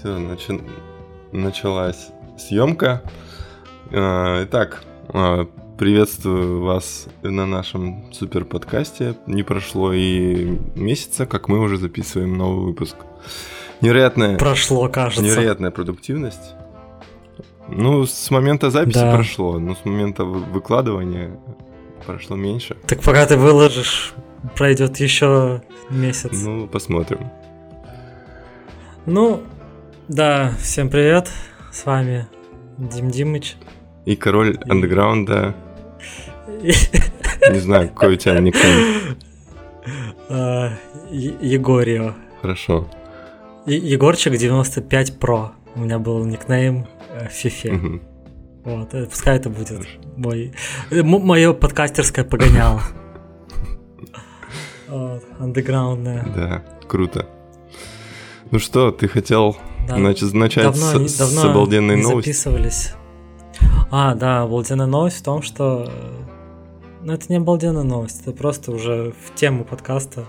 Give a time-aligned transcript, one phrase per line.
[0.00, 0.58] Все, начи...
[1.30, 3.02] началась съемка.
[3.92, 5.46] А, итак, а,
[5.76, 9.16] приветствую вас на нашем супер подкасте.
[9.26, 12.96] Не прошло и месяца, как мы уже записываем новый выпуск.
[13.82, 14.38] Невероятная...
[14.38, 15.22] Прошло, кажется.
[15.22, 16.54] Невероятная продуктивность.
[17.68, 19.14] Ну, с момента записи да.
[19.14, 21.38] прошло, но с момента выкладывания
[22.06, 22.74] прошло меньше.
[22.86, 24.14] Так пока ты выложишь,
[24.56, 25.60] пройдет еще
[25.90, 26.30] месяц.
[26.32, 27.30] Ну, посмотрим.
[29.04, 29.42] Ну,
[30.10, 31.30] да, всем привет.
[31.70, 32.26] С вами
[32.78, 33.56] Дим Димыч.
[34.06, 34.70] И король и...
[34.70, 35.54] андеграунда.
[36.60, 39.16] Не знаю, какой у тебя никнейм.
[40.28, 40.72] А,
[41.10, 42.14] Егорио.
[42.42, 42.90] Хорошо.
[43.66, 45.50] Егорчик 95 Pro.
[45.76, 48.02] У меня был никнейм э, FIFA.
[48.64, 50.52] Вот, э, пускай это будет мой,
[50.90, 52.82] мое подкастерское погоняло.
[55.38, 56.24] Андеграундное.
[56.34, 57.26] Да, круто.
[58.50, 59.56] Ну что, ты хотел
[59.90, 62.28] да, начать, начать давно, с, давно с обалденной не новости?
[62.28, 62.94] записывались.
[63.90, 65.90] А, да, обалденная новость в том, что...
[67.02, 70.24] Ну, это не обалденная новость, это просто уже в тему подкаста.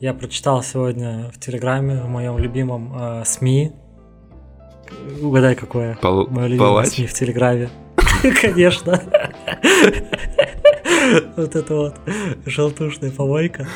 [0.00, 3.72] Я прочитал сегодня в Телеграме, в моем любимом э, СМИ.
[5.20, 5.98] Угадай, какое?
[6.00, 6.28] Пал...
[6.28, 6.88] Мое любимое Палач?
[6.88, 7.70] СМИ в Телеграме.
[8.40, 9.02] Конечно.
[11.36, 11.94] Вот это вот
[12.46, 13.66] желтушная помойка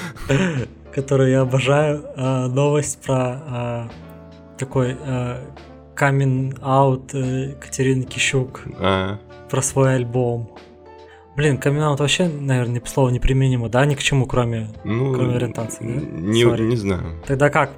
[0.93, 2.05] которую я обожаю.
[2.17, 3.89] А, новость про а,
[4.67, 4.97] такой
[5.97, 9.19] coming out э, Катерины Кищук а.
[9.51, 10.51] про свой альбом.
[11.37, 15.85] Блин, камин вообще, наверное, не слово неприменимо, да, ни к чему, кроме, ну, кроме ориентации,
[15.85, 16.01] да?
[16.01, 17.23] Не, не знаю.
[17.27, 17.71] Тогда как?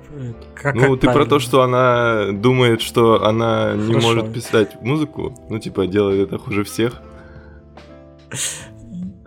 [0.55, 1.13] как ну, как ты правильно?
[1.13, 3.85] про то, что она думает, что она Хорошо.
[3.85, 7.01] не может писать музыку, ну, типа, делает это хуже всех.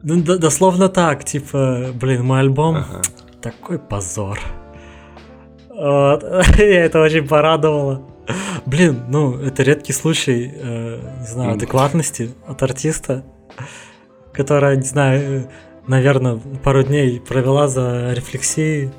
[0.03, 3.01] Ну, дословно так, типа, блин, мой альбом, ага
[3.41, 4.39] такой позор.
[5.77, 6.23] Вот.
[6.57, 8.01] Я это очень порадовало.
[8.65, 13.23] Блин, ну, это редкий случай, э, не знаю, адекватности от артиста,
[14.33, 15.47] которая, не знаю, э,
[15.87, 18.91] наверное, пару дней провела за рефлексией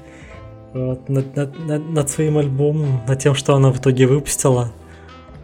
[0.72, 4.72] вот, над, над, над, над своим альбомом, над тем, что она в итоге выпустила.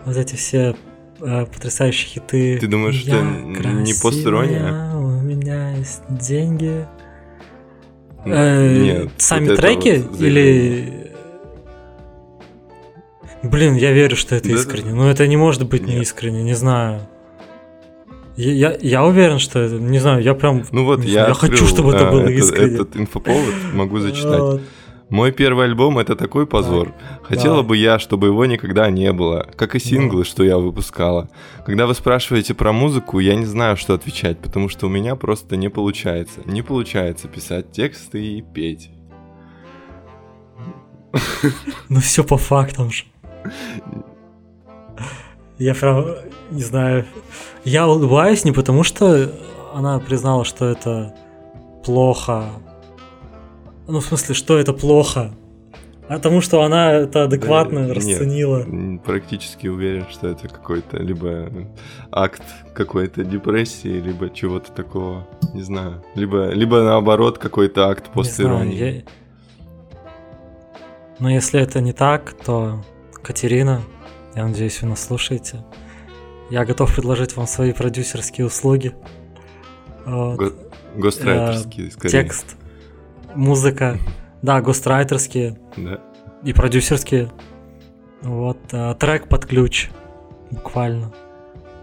[0.04, 0.76] Вот эти все
[1.20, 2.58] э, потрясающие хиты.
[2.58, 4.94] Ты думаешь, что не постирония?
[4.94, 6.86] У меня есть деньги.
[8.24, 9.10] Э, Нет.
[9.18, 11.03] Сами вот треки вот или...
[13.44, 14.94] Блин, я верю, что это да, искренне.
[14.94, 17.02] Но это не может быть не искренне, не знаю.
[18.36, 21.66] Я, я, я уверен, что это, не знаю, я прям, ну вот я, я хочу,
[21.66, 22.74] чтобы это было искренне.
[22.74, 24.60] Этот инфоповод могу зачитать.
[25.10, 26.88] Мой первый альбом это такой позор.
[26.88, 27.20] Да.
[27.22, 27.62] Хотела да.
[27.62, 30.28] бы я, чтобы его никогда не было, как и синглы, да.
[30.28, 31.28] что я выпускала.
[31.66, 35.56] Когда вы спрашиваете про музыку, я не знаю, что отвечать, потому что у меня просто
[35.56, 36.40] не получается.
[36.46, 38.90] Не получается писать тексты и петь.
[41.88, 43.04] Ну все по фактам же.
[45.58, 46.06] Я прям,
[46.50, 47.04] не знаю,
[47.64, 49.30] я улыбаюсь не потому, что
[49.72, 51.14] она признала, что это
[51.84, 52.46] плохо,
[53.86, 55.32] ну, в смысле, что это плохо?
[56.08, 58.64] А тому, что она это адекватно да, расценила.
[58.64, 61.48] Нет, практически уверен, что это какой-то либо
[62.10, 62.42] акт
[62.74, 66.02] какой-то депрессии, либо чего-то такого, не знаю.
[66.14, 68.96] Либо, либо наоборот какой-то акт постиронии.
[68.96, 69.02] Я...
[71.20, 72.82] Но если это не так, то
[73.24, 73.82] Катерина,
[74.36, 75.64] я надеюсь, вы нас слушаете.
[76.50, 78.94] Я готов предложить вам свои продюсерские услуги.
[80.04, 80.52] Го-
[80.94, 82.10] гострайтерские, скорее.
[82.10, 82.56] Текст
[83.34, 83.98] музыка,
[84.42, 86.00] да, гострайтерские да.
[86.44, 87.32] и продюсерские.
[88.20, 89.88] Вот, а, трек под ключ,
[90.50, 91.12] буквально.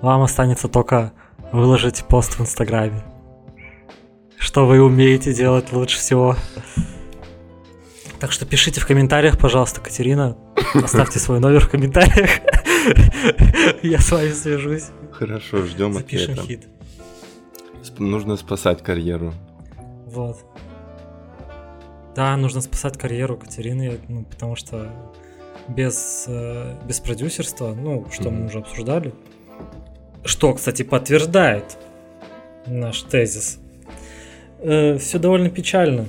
[0.02, 1.12] Вам останется только
[1.52, 3.04] выложить пост в Инстаграме.
[4.38, 6.36] Что вы умеете делать лучше всего.
[8.20, 10.38] Так что пишите в комментариях, пожалуйста, Катерина.
[10.74, 12.30] Оставьте свой номер в комментариях.
[13.84, 14.86] Я с вами свяжусь.
[15.12, 16.48] Хорошо, ждем Запишем ответа.
[16.48, 16.68] хит.
[18.00, 19.34] Нужно спасать карьеру.
[20.06, 20.38] Вот.
[22.16, 24.90] Да, нужно спасать карьеру Катерины, ну, потому что
[25.70, 28.32] без, э, без продюсерства, ну, что mm-hmm.
[28.32, 29.14] мы уже обсуждали,
[30.26, 31.78] что, кстати, подтверждает
[32.68, 33.60] наш тезис,
[34.60, 36.08] э, все довольно печально.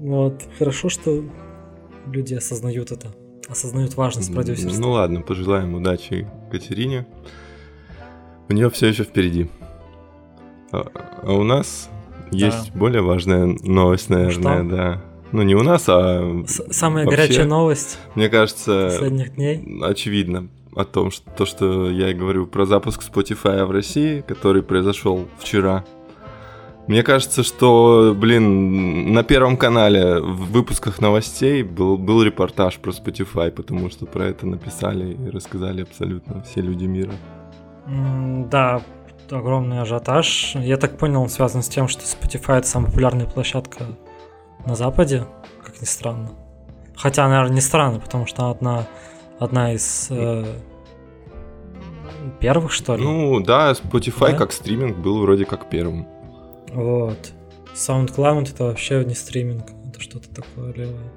[0.00, 1.24] Вот, хорошо, что
[2.06, 3.08] люди осознают это,
[3.52, 4.80] осознают важность продюсерства.
[4.80, 7.06] Ну ладно, пожелаем удачи Катерине.
[8.48, 9.48] У нее все еще впереди.
[10.72, 10.86] А,
[11.22, 11.88] а у нас
[12.30, 12.46] да.
[12.46, 14.76] есть более важная новость, наверное, что?
[14.76, 15.02] да.
[15.32, 16.44] Ну, не у нас, а...
[16.46, 17.98] С Самая вообще, горячая новость.
[18.14, 18.88] Мне кажется...
[18.90, 19.80] Последних дней.
[19.82, 25.28] Очевидно о том, что то, что я говорю про запуск Spotify в России, который произошел
[25.38, 25.84] вчера.
[26.88, 33.50] Мне кажется, что, блин, на Первом канале в выпусках новостей был, был репортаж про Spotify,
[33.52, 37.12] потому что про это написали и рассказали абсолютно все люди мира.
[37.86, 38.82] Да,
[39.30, 40.56] огромный ажиотаж.
[40.56, 43.84] Я так понял, он связан с тем, что Spotify это самая популярная площадка
[44.66, 45.26] на Западе,
[45.64, 46.32] как ни странно.
[46.96, 48.86] Хотя, наверное, не странно, потому что одна,
[49.38, 50.44] одна из э,
[52.40, 53.02] первых, что ли.
[53.02, 54.38] Ну да, Spotify да?
[54.38, 56.06] как стриминг был вроде как первым.
[56.72, 57.32] Вот.
[57.74, 61.12] SoundCloud это вообще не стриминг, это что-то такое левое.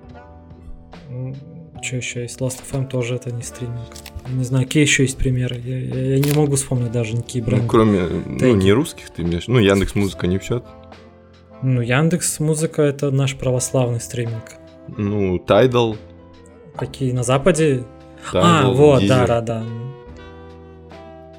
[1.82, 2.40] Что еще есть?
[2.40, 3.90] Last FM тоже это не стриминг.
[4.28, 5.62] Я не знаю, какие еще есть примеры.
[5.64, 7.64] Я, я, я не могу вспомнить даже никакие ну, бренды.
[7.66, 8.46] Ну, кроме, Теги.
[8.46, 9.48] ну, не русских ты имеешь.
[9.48, 10.64] Ну, Яндекс Музыка не в счет.
[11.62, 14.54] Ну, Яндекс Музыка это наш православный стриминг.
[14.98, 15.98] Ну, Tidal.
[16.76, 17.84] Какие на Западе?
[18.32, 19.08] Tidal, а, вот, Deezer.
[19.08, 19.64] да, да, да.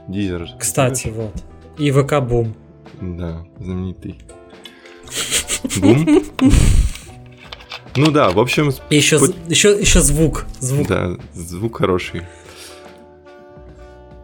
[0.08, 0.48] Дизер.
[0.58, 1.34] Кстати, вот.
[1.78, 2.54] И ВК Бум.
[3.00, 4.18] Да, знаменитый.
[5.80, 6.22] Бум.
[7.96, 8.72] Ну да, в общем...
[8.90, 9.26] еще, по...
[9.48, 10.86] еще, еще звук, звук.
[10.86, 12.22] Да, звук хороший.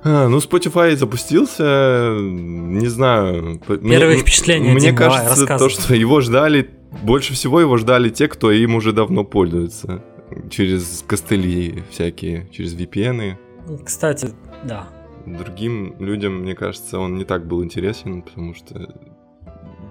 [0.04, 3.60] А, ну, Spotify запустился, не знаю.
[3.66, 6.68] Первые мне, впечатления, Мне Дим, кажется, то, что его ждали,
[7.02, 10.02] больше всего его ждали те, кто им уже давно пользуется.
[10.50, 13.36] Через костыли всякие, через VPN.
[13.84, 14.32] Кстати,
[14.64, 14.88] да.
[15.26, 18.92] Другим людям, мне кажется, он не так был интересен, потому что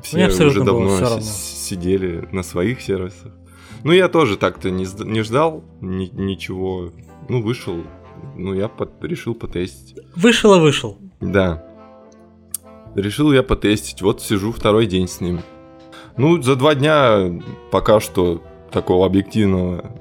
[0.01, 3.31] все уже давно сидели на своих сервисах.
[3.83, 6.92] Ну, я тоже так-то не, не ждал ни, ничего.
[7.30, 7.83] Ну, вышел,
[8.36, 9.98] ну, я под, решил потестить.
[10.16, 10.98] Вышел и вышел.
[11.19, 11.63] Да.
[12.95, 14.01] Решил я потестить.
[14.01, 15.42] Вот сижу второй день с ним.
[16.18, 17.42] Ну, за два дня
[17.72, 20.00] пока что такого объективного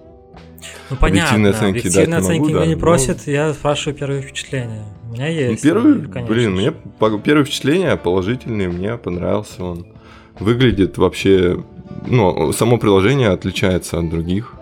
[0.91, 3.33] ну, понятно, оценки, объективные оценки могу, меня да, не просят, но...
[3.33, 4.85] я спрашиваю первые впечатления.
[5.09, 5.65] У меня есть.
[5.65, 6.35] Ну, первый, конечно.
[6.35, 6.73] блин, мне
[7.25, 9.87] первые впечатления положительные, мне понравился он.
[10.39, 11.63] Выглядит вообще,
[12.07, 14.55] ну, само приложение отличается от других.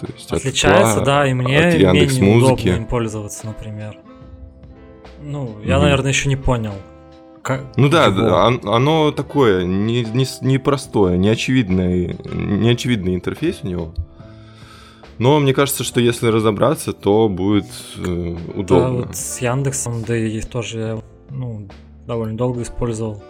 [0.00, 3.96] То есть отличается, от, да, и мне от менее удобно им пользоваться, например.
[5.22, 6.74] Ну, я, mm наверное, еще не понял.
[7.42, 13.94] Как ну да, да, оно такое не, не, не простое, неочевидный, неочевидный интерфейс у него.
[15.18, 17.66] Но мне кажется, что если разобраться, то будет
[17.96, 18.66] э, удобно.
[18.80, 21.68] Да, вот с Яндексом, да и тоже ну,
[22.06, 23.22] довольно долго использовал.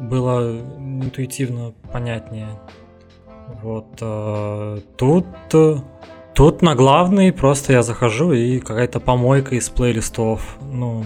[0.00, 2.48] Было интуитивно понятнее.
[3.62, 5.26] Вот э, тут
[6.34, 10.58] тут на главный просто я захожу и какая-то помойка из плейлистов.
[10.60, 11.04] Ну,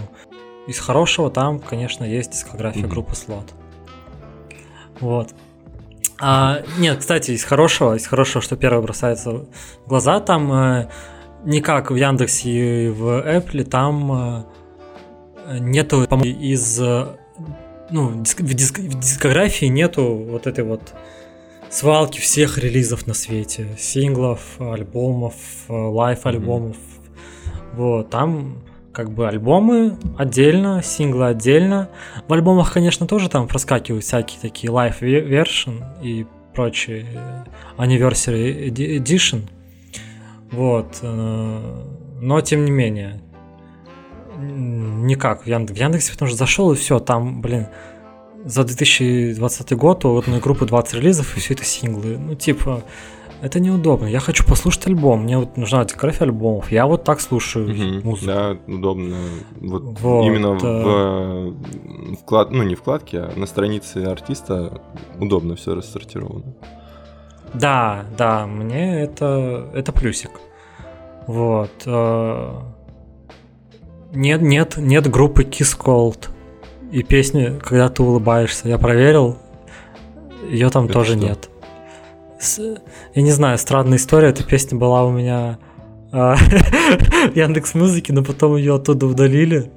[0.67, 2.87] из хорошего там, конечно, есть дискография mm-hmm.
[2.87, 3.53] группы Слот.
[4.99, 5.33] Вот.
[6.23, 10.89] А, нет, кстати, из хорошего, из хорошего, что первое бросается в глаза, там э,
[11.43, 14.45] не как в Яндексе и в Apple, там
[15.47, 17.07] э, нету из э,
[17.89, 20.93] ну, в, диск, в дискографии нету вот этой вот
[21.71, 25.33] свалки всех релизов на свете, синглов, альбомов,
[25.69, 26.77] э, live-альбомов.
[26.77, 27.75] Mm-hmm.
[27.77, 28.61] Вот, там
[28.93, 31.89] как бы альбомы отдельно, синглы отдельно.
[32.27, 37.05] В альбомах, конечно, тоже там проскакивают всякие такие live version и прочие
[37.77, 39.43] anniversary edition.
[40.51, 40.99] Вот.
[41.01, 41.83] Э,
[42.19, 43.21] но тем не менее.
[44.37, 47.67] Никак в, Яндекс, в Яндексе, потому что зашел и все, там, блин,
[48.43, 52.17] за 2020 год у одной группы 20 релизов, и все это синглы.
[52.17, 52.83] Ну, типа,
[53.41, 54.05] это неудобно.
[54.05, 55.23] Я хочу послушать альбом.
[55.23, 56.71] Мне вот нужна дискография альбомов.
[56.71, 58.27] Я вот так слушаю угу, музыку.
[58.27, 59.17] Да, удобно.
[59.59, 61.51] Вот, вот именно э...
[62.11, 64.81] в вклад, ну не вкладке, а на странице артиста
[65.19, 66.53] удобно все рассортировано.
[67.53, 70.31] Да, да, мне это это плюсик.
[71.25, 71.71] Вот.
[71.85, 72.59] Э,
[74.13, 76.29] нет, нет, нет группы Kiss Cold
[76.91, 78.69] и песни, когда ты улыбаешься.
[78.69, 79.37] Я проверил,
[80.47, 81.25] ее там это тоже что?
[81.27, 81.50] нет
[83.15, 85.59] я не знаю, странная история, эта песня была у меня
[86.11, 86.35] а,
[87.31, 89.71] в Яндекс Музыке, но потом ее оттуда удалили.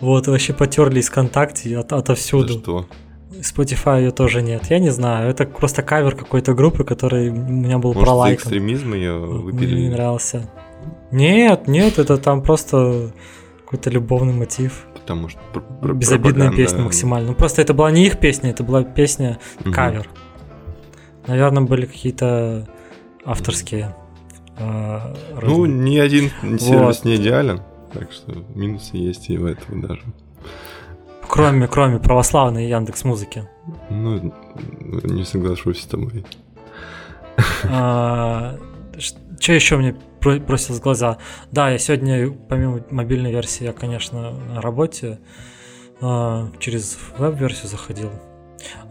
[0.00, 2.54] Вот, вообще потерли из ВКонтакте от, отовсюду.
[2.54, 2.86] За что?
[3.40, 4.66] Spotify ее тоже нет.
[4.70, 8.36] Я не знаю, это просто кавер какой-то группы, который у меня был Может, пролайкан.
[8.36, 9.74] экстремизм ее выпили?
[9.74, 10.50] Мне не нравился.
[11.10, 13.12] Нет, нет, это там просто
[13.64, 14.86] какой-то любовный мотив.
[14.94, 15.40] Потому что
[15.82, 17.28] Безобидная песня максимально.
[17.28, 19.38] Ну просто это была не их песня, это была песня
[19.72, 20.08] кавер.
[21.26, 22.68] Наверное, были какие-то
[23.24, 23.94] авторские.
[24.58, 27.04] Э, ну, ни один сервис вот.
[27.04, 27.60] не идеален,
[27.92, 30.02] так что минусы есть и в этом даже.
[31.28, 33.48] Кроме, кроме православной Яндекс Музыки.
[33.90, 34.32] Ну,
[35.04, 36.24] не соглашусь с тобой.
[37.64, 38.56] А,
[38.98, 41.18] что еще мне бросилось в глаза?
[41.50, 45.18] Да, я сегодня, помимо мобильной версии, я, конечно, на работе
[46.00, 48.10] а, через веб-версию заходил.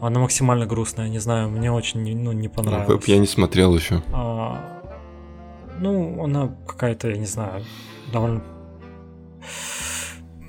[0.02, 2.90] Она максимально грустная, не знаю, мне очень ну, не понравилось.
[2.90, 4.02] Веб я не смотрел еще.
[4.12, 4.60] А,
[5.80, 7.64] ну, она какая-то, я не знаю,
[8.12, 8.42] довольно...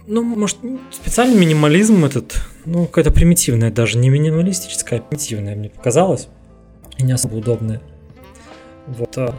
[0.07, 0.59] Ну, может,
[0.91, 2.35] специальный минимализм этот,
[2.67, 6.29] ну, какая-то примитивная даже, не минималистическая, а примитивная мне показалось.
[6.99, 7.81] И не особо удобная.
[8.87, 9.17] Вот.
[9.17, 9.35] А.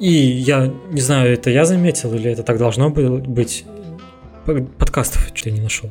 [0.00, 3.64] И я не знаю, это я заметил или это так должно быть.
[4.44, 5.90] Подкастов что-то не нашел.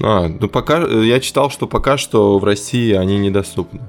[0.00, 3.80] А, ну пока я читал, что пока что в России они недоступны.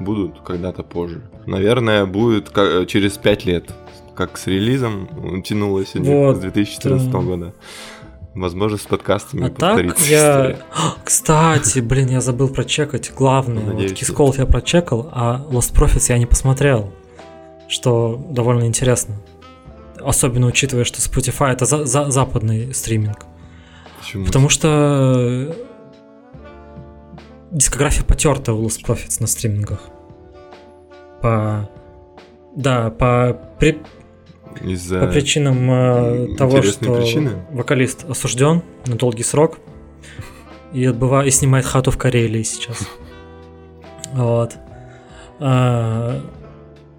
[0.00, 1.22] Будут когда-то позже.
[1.46, 2.52] Наверное, будет
[2.88, 3.70] через 5 лет,
[4.14, 6.36] как с релизом тянулось вот.
[6.36, 7.18] с 2014 да.
[7.18, 7.54] года.
[8.34, 10.56] Возможно, с подкастами а так я...
[11.04, 13.62] Кстати, блин, я забыл прочекать главное.
[13.62, 16.92] Надеюсь, вот я прочекал, а Lost Profits я не посмотрел.
[17.68, 19.16] Что довольно интересно.
[20.00, 23.26] Особенно учитывая, что Spotify это за за западный стриминг.
[24.02, 24.26] Почему?
[24.26, 25.54] Потому что
[27.52, 29.80] дискография потерта у Lost Profits на стримингах.
[31.20, 31.70] По...
[32.56, 33.38] Да, по...
[33.60, 33.78] При...
[34.60, 37.30] Из-за по причинам э, того, что причины?
[37.52, 39.58] вокалист осужден на долгий срок
[40.72, 41.24] и отбыва...
[41.24, 42.88] и снимает хату в Карелии сейчас.
[44.12, 44.56] Вот.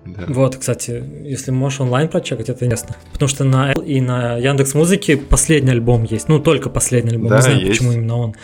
[0.05, 0.25] Да.
[0.27, 2.95] Вот, кстати, если можешь онлайн прочекать, это интересно.
[3.13, 6.27] Потому что на и на Яндекс Музыке последний альбом есть.
[6.27, 7.29] Ну, только последний альбом.
[7.29, 7.71] Да, не знаю, есть.
[7.71, 8.35] почему именно он.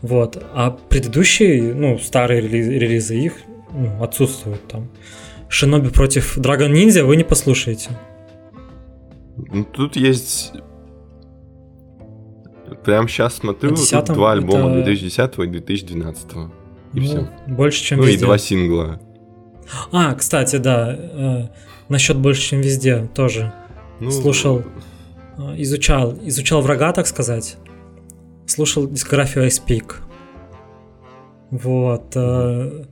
[0.00, 0.42] Вот.
[0.54, 3.34] А предыдущие, ну, старые релизы, релизы их
[3.72, 4.90] ну, отсутствуют там.
[5.48, 7.90] Шиноби против Dragon Ninja вы не послушаете.
[9.36, 10.52] Ну, тут есть...
[12.84, 14.84] Прям сейчас смотрю, тут два альбома это...
[14.84, 16.26] 2010 и 2012.
[16.32, 17.30] И ну, все.
[17.46, 18.18] Больше, чем Ну везде.
[18.18, 19.00] и два сингла.
[19.92, 21.48] А, кстати, да, э,
[21.88, 23.52] насчет больше, чем везде тоже.
[24.00, 24.62] Ну, Слушал,
[25.38, 27.56] э, изучал, изучал врага, так сказать.
[28.46, 29.94] Слушал дискографию Ice Peak.
[31.50, 32.12] Вот.
[32.14, 32.84] Э,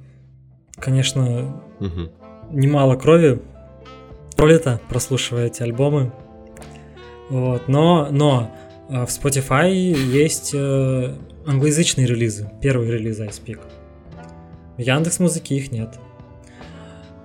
[0.78, 2.10] конечно, угу.
[2.50, 3.40] немало крови
[4.36, 6.12] пролито, прослушивая эти альбомы.
[7.30, 7.68] Вот.
[7.68, 8.50] Но, но
[8.88, 11.14] э, в Spotify есть э,
[11.46, 13.60] англоязычные релизы, первые релизы Ice Peak.
[14.76, 15.98] В Яндекс музыки их нет.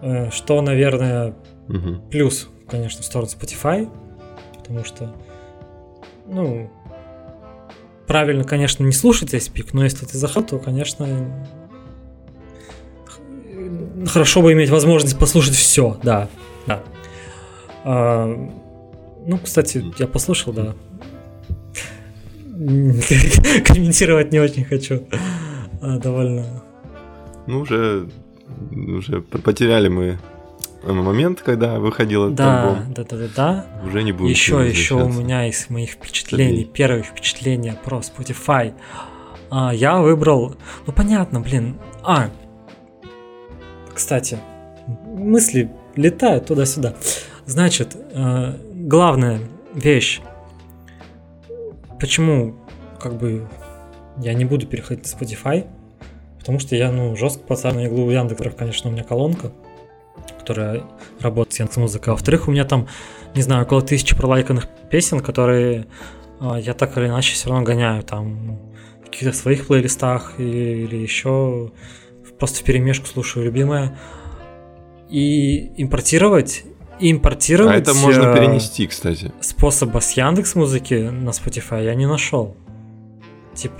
[0.01, 1.33] Э, что, наверное,
[1.67, 2.01] угу.
[2.11, 3.89] плюс, конечно, в сторону Spotify,
[4.57, 5.13] потому что,
[6.27, 6.69] ну,
[8.05, 11.07] правильно, конечно, не слушать весь пик, но если ты захотел, то, конечно,
[14.07, 16.29] хорошо бы иметь возможность послушать все, да,
[16.67, 16.83] да.
[17.83, 18.27] А,
[19.25, 20.75] ну, кстати, я послушал, да.
[23.65, 25.07] Комментировать не очень хочу.
[25.81, 26.63] А, довольно.
[27.45, 28.09] Ну, уже
[28.71, 30.19] уже потеряли мы
[30.83, 32.93] момент, когда выходил этот да, альбом.
[32.93, 33.65] Да, да, да, да.
[33.85, 34.29] Уже не будем.
[34.29, 36.65] Еще, еще у меня из моих впечатлений, Тобей.
[36.65, 38.73] первые впечатления про Spotify.
[39.49, 41.77] А, я выбрал, ну понятно, блин.
[42.03, 42.29] А,
[43.93, 44.37] кстати,
[45.05, 46.95] мысли летают туда-сюда.
[47.45, 49.39] Значит, э, главная
[49.73, 50.21] вещь,
[51.99, 52.55] почему
[52.99, 53.47] как бы
[54.17, 55.67] я не буду переходить на Spotify,
[56.47, 59.51] Потому что я, ну, жестко пацан на иглу Яндекса, конечно, у меня колонка,
[60.39, 60.83] которая
[61.19, 62.11] работает с Яндекс Музыкой.
[62.11, 62.87] А во-вторых, у меня там,
[63.35, 65.87] не знаю, около тысячи пролайканных песен, которые
[66.39, 68.61] э, я так или иначе все равно гоняю там
[69.01, 71.73] в каких-то своих плейлистах или, или еще
[72.39, 73.99] просто в перемешку слушаю любимое.
[75.09, 76.63] И импортировать
[77.01, 77.75] импортировать.
[77.75, 79.33] А это можно э, перенести, кстати.
[79.41, 82.55] Способа с Яндекс Музыки на Spotify я не нашел.
[83.53, 83.75] Типа,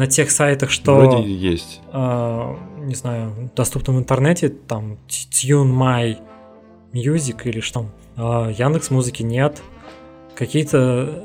[0.00, 0.94] на тех сайтах, что...
[0.94, 1.82] Вроде есть.
[1.92, 6.16] Э, не знаю, доступно в интернете, там Tune My
[6.94, 7.80] Music или что
[8.16, 8.48] там.
[8.48, 9.62] Э, Яндекс музыки нет.
[10.34, 11.22] Какие-то...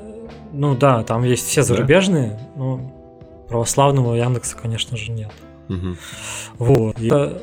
[0.51, 2.49] Ну да, там есть все зарубежные, да?
[2.57, 5.31] но православного Яндекса, конечно же, нет.
[5.69, 5.95] Угу.
[6.59, 6.99] Вот.
[6.99, 7.33] Я...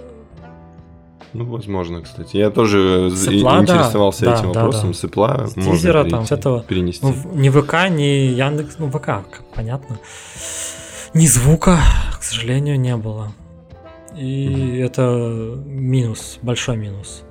[1.32, 2.36] Ну, возможно, кстати.
[2.36, 4.88] Я тоже Сыпла, интересовался да, этим да, вопросом.
[4.88, 4.98] Да, да.
[4.98, 7.06] Сыпла с можно тизера, там, с этого, перенести.
[7.06, 9.98] Ну, ни ВК, ни Яндекс, ну, ВК, понятно.
[11.14, 11.78] Ни звука,
[12.18, 13.32] к сожалению, не было.
[14.16, 14.84] И mm-hmm.
[14.84, 17.22] это минус, большой минус.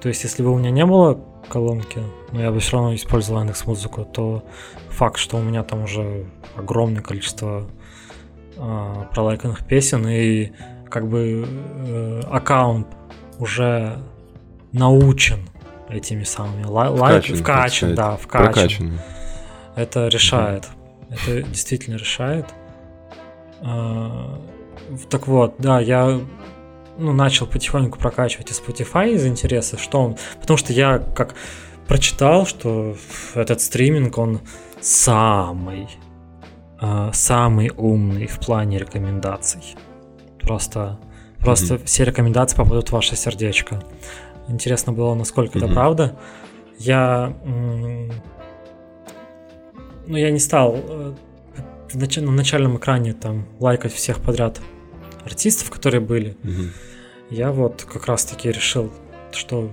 [0.00, 3.40] То есть, если бы у меня не было колонки, но я бы все равно использовал
[3.40, 4.42] Яндекс Музыку, то
[4.88, 7.68] факт, что у меня там уже огромное количество
[8.56, 10.52] э, пролайканных песен и
[10.88, 12.86] как бы э, аккаунт
[13.38, 13.98] уже
[14.72, 15.40] научен
[15.90, 18.52] этими самыми лайками, вкачан, да, вкачан.
[18.52, 19.00] Прокачан.
[19.76, 20.64] Это решает.
[21.10, 21.14] Mm-hmm.
[21.14, 22.46] Это действительно решает.
[23.64, 24.38] А,
[25.08, 26.20] так вот, да, я
[26.98, 30.16] ну, начал потихоньку прокачивать и Spotify из интереса, что он...
[30.40, 31.34] Потому что я как
[31.88, 32.94] прочитал, что
[33.34, 34.40] этот стриминг, он
[34.80, 35.88] самый,
[36.78, 39.62] а, самый умный в плане рекомендаций.
[40.40, 41.00] То Просто,
[41.38, 41.84] просто mm-hmm.
[41.86, 43.82] все рекомендации попадут в ваше сердечко.
[44.48, 45.64] Интересно было, насколько mm-hmm.
[45.64, 46.16] это правда.
[46.78, 47.32] Я,
[50.06, 51.14] ну, я не стал э,
[51.94, 54.60] на начальном экране там лайкать всех подряд
[55.24, 56.36] артистов, которые были.
[56.42, 56.70] Mm-hmm.
[57.30, 58.90] Я вот как раз-таки решил,
[59.32, 59.70] что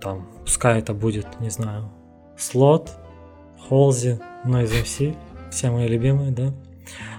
[0.00, 1.90] там, пускай это будет, не знаю,
[2.36, 2.90] Слот,
[3.68, 5.16] Холзи, Noise MC,
[5.50, 6.52] все мои любимые, да.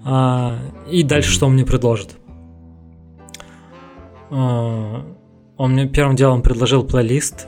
[0.04, 2.18] А, и дальше что он мне предложит?
[4.30, 5.06] А,
[5.58, 7.48] он мне первым делом предложил плейлист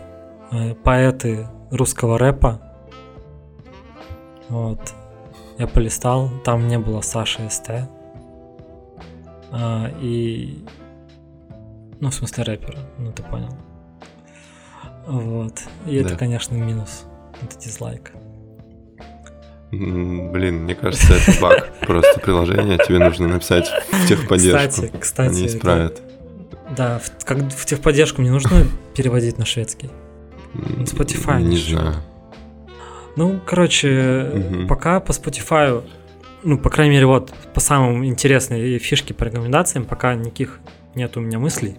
[0.51, 2.61] э, поэты русского рэпа.
[4.49, 4.79] Вот.
[5.57, 7.69] Я полистал, там не было Саши СТ.
[9.51, 10.63] А, и...
[11.99, 13.55] Ну, в смысле рэпера, ну ты понял.
[15.07, 15.61] Вот.
[15.85, 16.05] И да.
[16.05, 17.05] это, конечно, минус.
[17.41, 18.11] Это дизлайк.
[19.71, 22.77] Блин, мне кажется, это баг просто приложение.
[22.77, 24.69] Тебе нужно написать в техподдержку.
[24.69, 25.29] Кстати, кстати.
[25.29, 26.01] Они исправят.
[26.75, 29.89] Да, в, как в техподдержку мне нужно переводить на шведский.
[30.53, 31.41] Spotify.
[31.41, 31.95] Не знаю.
[33.17, 34.67] Ну, короче, угу.
[34.67, 35.83] пока по Spotify,
[36.43, 40.59] ну, по крайней мере, вот по самым интересным фишке по рекомендациям, пока никаких
[40.93, 41.75] нет у меня мыслей.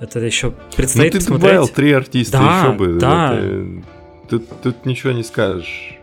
[0.00, 1.52] Это еще предстоит ну, ты посмотреть.
[1.52, 2.98] добавил три артиста, да, еще бы.
[2.98, 3.38] Да.
[3.38, 3.82] Это,
[4.28, 5.96] тут, тут ничего не скажешь.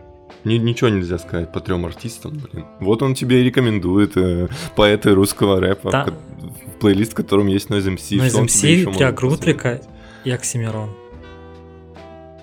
[0.44, 2.64] Ни, ничего нельзя сказать по трем артистам, блин.
[2.80, 6.06] Вот он тебе рекомендует э, поэты русского рэпа, да.
[6.06, 8.18] в, плейлист, в котором есть Noise MC.
[8.18, 9.82] Noise MC, Тряк Рутрика
[10.24, 10.90] и Оксимирон.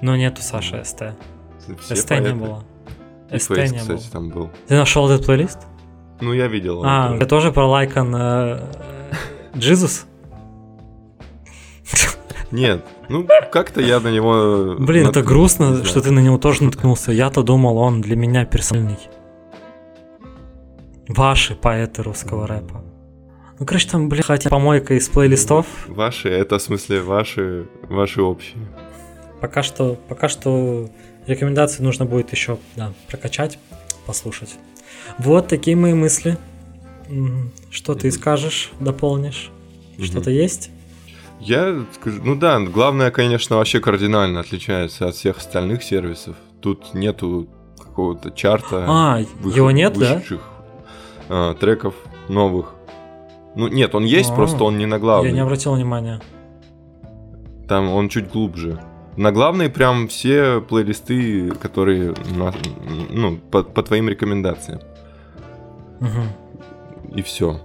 [0.01, 1.15] Но нету Саши СТ.
[1.79, 2.33] Все СТ поэты.
[2.33, 2.63] не было.
[3.31, 4.11] И СТ Фейс, не кстати, было.
[4.11, 4.49] там был.
[4.67, 5.59] Ты нашел этот плейлист?
[6.21, 6.81] Ну, я видел.
[6.85, 8.59] А, ты тоже пролайкан э,
[9.57, 10.05] Джизус?
[12.51, 14.75] Нет, ну как-то я на него...
[14.79, 17.11] Блин, это грустно, что ты на него тоже наткнулся.
[17.11, 18.99] Я-то думал, он для меня персональный.
[21.07, 22.83] Ваши поэты русского рэпа.
[23.59, 25.65] Ну, короче, там, блин, хотя помойка из плейлистов.
[25.87, 28.61] Ваши, это в смысле ваши, ваши общие.
[29.39, 30.89] Пока что, пока что
[31.27, 33.59] рекомендации нужно будет еще, да, прокачать,
[34.05, 34.55] послушать.
[35.17, 36.37] Вот такие мои мысли.
[37.69, 39.51] Что ты скажешь, дополнишь?
[40.01, 40.71] Что-то есть?
[41.39, 46.35] Я скажу, ну да, главное, конечно, вообще кардинально отличается от всех остальных сервисов.
[46.61, 48.85] Тут нету какого-то чарта.
[48.87, 50.21] А, выход- его нет, да?
[51.29, 51.93] а, треков
[52.29, 52.73] новых.
[53.55, 55.29] Ну нет, он есть, А, просто он не на главный.
[55.29, 56.21] Я не обратил внимания.
[57.67, 58.81] Там он чуть глубже.
[59.17, 62.53] На главной прям все плейлисты, которые на-
[63.09, 64.81] ну, по, по твоим рекомендациям.
[66.01, 66.27] Мгм.
[67.15, 67.61] И все.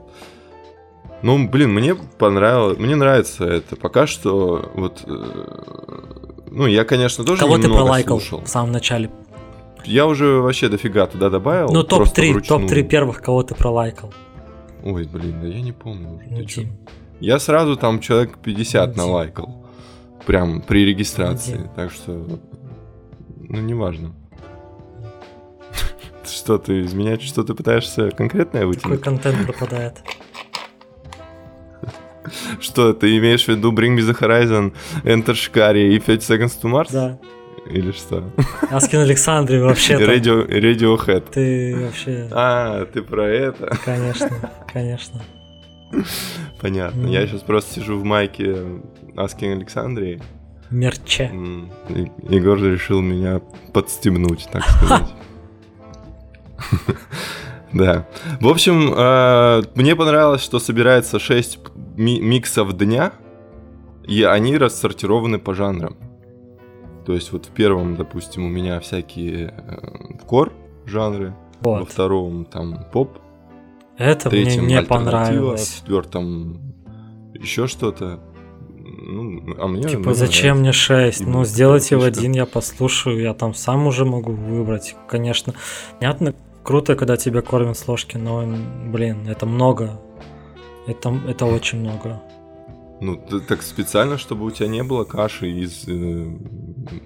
[1.23, 3.77] Ну, блин, мне понравилось, мне нравится это.
[3.77, 5.25] Пока что вот, э,
[6.51, 8.45] ну, я, конечно, тоже Кого ты немного пролайкал слушал.
[8.45, 9.11] в самом начале?
[9.85, 11.69] Я уже вообще дофига туда добавил.
[11.73, 12.69] Ну, просто топ-3, вручную.
[12.69, 14.13] топ-3 первых, кого ты пролайкал.
[14.85, 16.27] Ой, блин, да я не помню уже.
[16.31, 16.63] Ну, ты чё?
[17.19, 19.60] Я сразу там человек 50 Ну, налайкал.
[20.27, 21.57] Прям при регистрации.
[21.57, 21.69] Дим.
[21.75, 22.13] Так что,
[23.49, 24.13] ну, неважно.
[26.25, 29.01] Что ты, из меня что ты пытаешься конкретное Какой вытянуть?
[29.03, 29.99] контент пропадает?
[32.61, 34.73] Что, ты имеешь в виду Bring Me The Horizon,
[35.05, 36.89] Enter Shikari и 5 Seconds to Mars?
[36.93, 37.19] Да.
[37.69, 38.25] Или что?
[38.71, 40.05] Аскин Александре вообще-то.
[40.05, 41.31] Radio, Radiohead.
[41.33, 42.29] Ты вообще...
[42.31, 43.77] А, ты про это?
[43.85, 44.31] Конечно,
[44.73, 45.21] конечно.
[46.61, 47.07] Понятно.
[47.07, 48.65] Я сейчас просто сижу в майке
[49.17, 50.21] Asking Александрии.
[50.71, 51.31] Мерче.
[52.29, 53.41] Егор решил меня
[53.73, 55.07] подстебнуть, так сказать.
[57.73, 58.09] Да.
[58.41, 61.59] В общем, э, мне понравилось, что собирается 6
[61.97, 63.13] ми- миксов дня,
[64.09, 65.97] и они рассортированы по жанрам.
[67.07, 70.53] То есть вот в первом, допустим, у меня всякие э, кор
[70.85, 73.19] жанры, во втором там поп,
[74.01, 75.77] Это в мне третьем не альтернатива, в понравилось.
[75.81, 76.61] четвертом
[77.35, 78.21] еще что-то.
[79.03, 80.63] Ну, а мне Типа, зачем нравится.
[80.63, 81.21] мне 6?
[81.23, 85.55] Именно Ну, сделайте в один, я послушаю, я там сам уже могу выбрать, конечно.
[85.99, 88.45] Понятно, круто, когда тебя кормят с ложки, но,
[88.87, 90.01] блин, это много.
[90.87, 92.21] Это, это очень много.
[93.01, 93.17] Ну,
[93.49, 96.37] так специально, чтобы у тебя не было каши из э,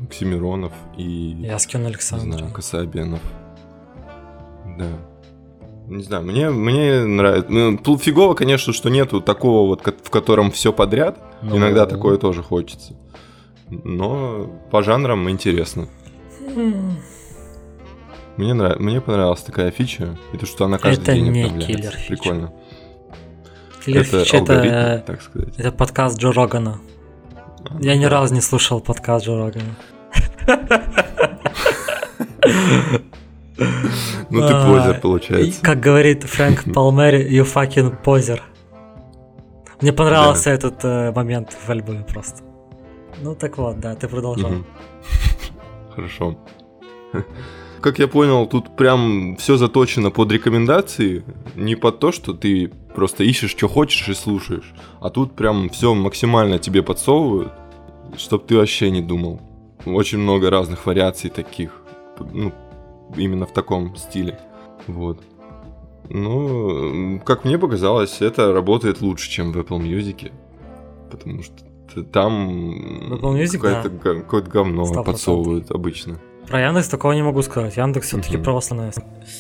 [0.05, 2.39] Оксимиронов и, Я скину не Александра.
[2.39, 3.21] знаю, Касабенов.
[4.79, 4.89] Да.
[5.87, 7.51] Не знаю, мне, мне нравится.
[7.51, 11.19] Ну, фигово, конечно, что нету такого вот, в котором все подряд.
[11.43, 11.59] Ну.
[11.59, 12.95] Иногда такое тоже хочется.
[13.69, 15.89] Но по жанрам интересно.
[16.55, 16.97] М,
[18.37, 18.79] Мне, нрав...
[18.79, 20.19] мне понравилась такая фича.
[20.33, 21.73] И то, что она каждый Это день не обновляется.
[21.73, 22.09] киллер-фича.
[22.09, 22.53] Прикольно.
[23.85, 25.55] Киллер это Фич, алгоритм, это, так сказать.
[25.59, 26.81] это подкаст Джо Рогана.
[27.81, 29.77] Я ни разу не слушал подкаст Джо Рогана.
[33.57, 35.63] Ну ты А, позер, получается.
[35.63, 38.43] как говорит Фрэнк Палмери, you fucking позер.
[39.81, 42.43] Мне понравился этот э, момент в альбоме просто.
[43.23, 44.51] Ну так вот, да, ты продолжал.
[45.95, 46.37] Хорошо.
[47.81, 51.23] Как я понял, тут прям все заточено под рекомендации,
[51.55, 54.73] не под то, что ты просто ищешь, что хочешь и слушаешь.
[55.01, 57.53] А тут прям все максимально тебе подсовывают,
[58.17, 59.41] чтобы ты вообще не думал.
[59.85, 61.73] Очень много разных вариаций таких,
[62.33, 62.53] ну,
[63.17, 64.39] именно в таком стиле.
[64.87, 65.23] Вот.
[66.11, 70.33] Ну, как мне показалось, это работает лучше, чем в Apple Music.
[71.11, 74.15] Потому что там какое-то, да.
[74.15, 75.05] какое-то говно 100%.
[75.05, 76.19] подсовывают обычно.
[76.49, 77.77] Про Яндекс такого не могу сказать.
[77.77, 78.43] Яндекс все-таки uh-huh.
[78.43, 78.93] православная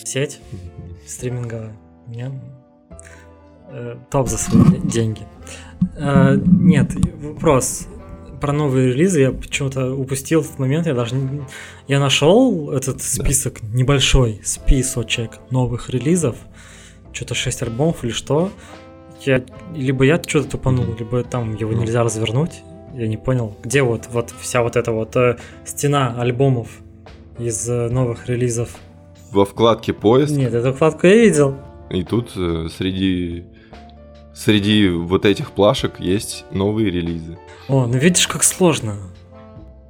[0.04, 0.40] сеть
[1.06, 1.76] стриминговая.
[2.06, 2.40] Мне
[3.70, 5.26] э, топ за свои деньги.
[5.96, 7.88] Э, нет, вопрос
[8.44, 10.86] про новые релизы я почему-то упустил этот момент.
[10.86, 11.44] Я даже не...
[11.88, 13.68] я нашел этот список да.
[13.78, 16.36] небольшой списочек новых релизов,
[17.14, 18.50] что-то 6 альбомов или что.
[19.22, 19.42] Я
[19.74, 22.60] либо я что-то тупанул, либо там его нельзя развернуть.
[22.92, 26.68] Я не понял, где вот вот вся вот эта вот э, стена альбомов
[27.38, 28.76] из э, новых релизов.
[29.32, 30.32] Во вкладке поиск.
[30.32, 31.56] Нет, эту вкладку я видел.
[31.88, 33.44] И тут э, среди
[34.34, 37.38] среди вот этих плашек есть новые релизы.
[37.68, 38.96] О, ну видишь, как сложно.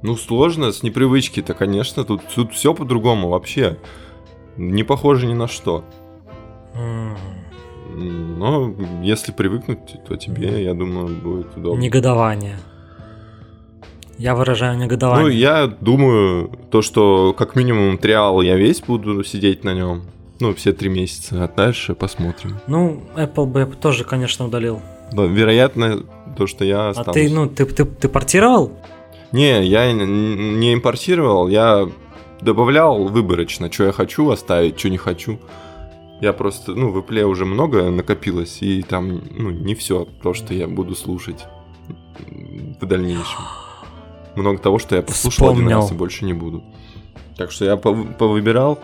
[0.01, 3.77] Ну, сложно, с непривычки-то, конечно, тут, тут все по-другому вообще.
[4.57, 5.83] Не похоже ни на что.
[6.75, 7.17] Mm.
[8.37, 11.81] Но если привыкнуть, то тебе, я думаю, будет удобно.
[11.81, 12.57] Негодование.
[14.17, 15.25] Я выражаю негодование.
[15.25, 20.03] Ну, я думаю, то, что как минимум триал я весь буду сидеть на нем.
[20.39, 22.59] Ну, все три месяца, а дальше посмотрим.
[22.67, 24.81] Ну, Apple бы тоже, конечно, удалил.
[25.11, 26.03] Да, вероятно,
[26.35, 27.07] то, что я останусь.
[27.07, 28.71] А ты, ну, ты, ты, ты портировал?
[29.31, 31.89] Не, я не импортировал, я
[32.41, 35.39] добавлял выборочно, что я хочу оставить, что не хочу.
[36.21, 40.53] Я просто, ну, в Apple уже много накопилось, и там, ну, не все то, что
[40.53, 41.45] я буду слушать
[42.79, 43.41] в дальнейшем.
[44.35, 45.67] Много того, что я послушал Вспомнил.
[45.67, 46.63] один раз и больше не буду.
[47.37, 48.79] Так что я повыбирал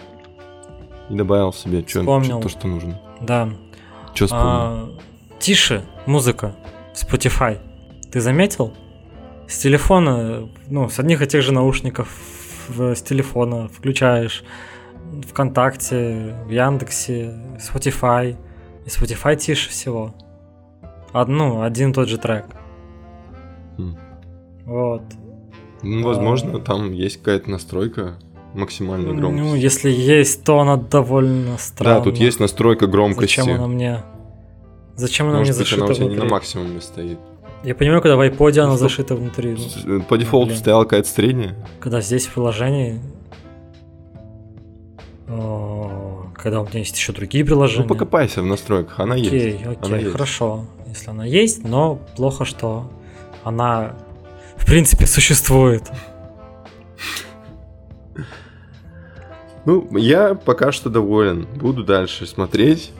[1.10, 3.00] и добавил себе что, то, что нужно.
[3.22, 3.50] Да.
[4.14, 4.48] Что вспомнил?
[4.48, 4.90] А,
[5.40, 6.56] тише музыка
[6.94, 7.58] Spotify.
[8.12, 8.74] Ты заметил?
[9.48, 12.10] С телефона, ну, с одних и тех же наушников
[12.78, 14.44] с телефона включаешь
[15.30, 18.38] ВКонтакте, в Яндексе, Spotify.
[18.86, 20.16] И Spotify тише всего.
[21.12, 22.46] Одну, один и тот же трек.
[23.78, 23.98] Mm.
[24.66, 25.04] Вот.
[25.84, 26.60] Ну, возможно, а...
[26.60, 28.16] там есть какая-то настройка
[28.54, 29.50] максимальной ну, громкости.
[29.50, 32.00] Ну, если есть, то она довольно странная.
[32.00, 33.40] Да, тут есть настройка громкости.
[33.40, 34.04] Зачем она мне?
[34.96, 36.20] Зачем она Может мне зашита она у тебя внутри?
[36.22, 37.20] не на максимуме стоит.
[37.64, 39.58] Я понимаю, когда в iPod она зашита внутри.
[39.86, 40.60] Ну, По дефолту блин.
[40.60, 41.56] стояла какая-то средняя.
[41.80, 43.00] Когда здесь в приложении
[46.42, 47.84] когда у меня есть еще другие приложения.
[47.84, 49.62] Ну, покопайся в настройках, она окей, есть.
[49.66, 50.12] Окей, она есть.
[50.12, 50.66] хорошо.
[50.88, 52.92] Если она есть, но плохо, что
[53.44, 53.96] она
[54.58, 55.84] в принципе существует.
[59.66, 61.46] Ну, я пока что доволен.
[61.56, 62.92] Буду дальше смотреть.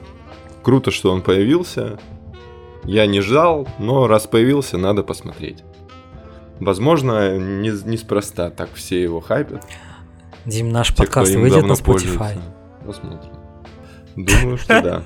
[0.62, 1.98] Круто, что он появился.
[2.84, 5.62] Я не ждал, но раз появился, надо посмотреть.
[6.60, 9.64] Возможно, не, неспроста так все его хайпят.
[10.44, 12.38] Дим, наш Те, подкаст выйдет на Spotify.
[12.84, 13.32] Посмотрим.
[14.16, 15.02] Думаю, что да.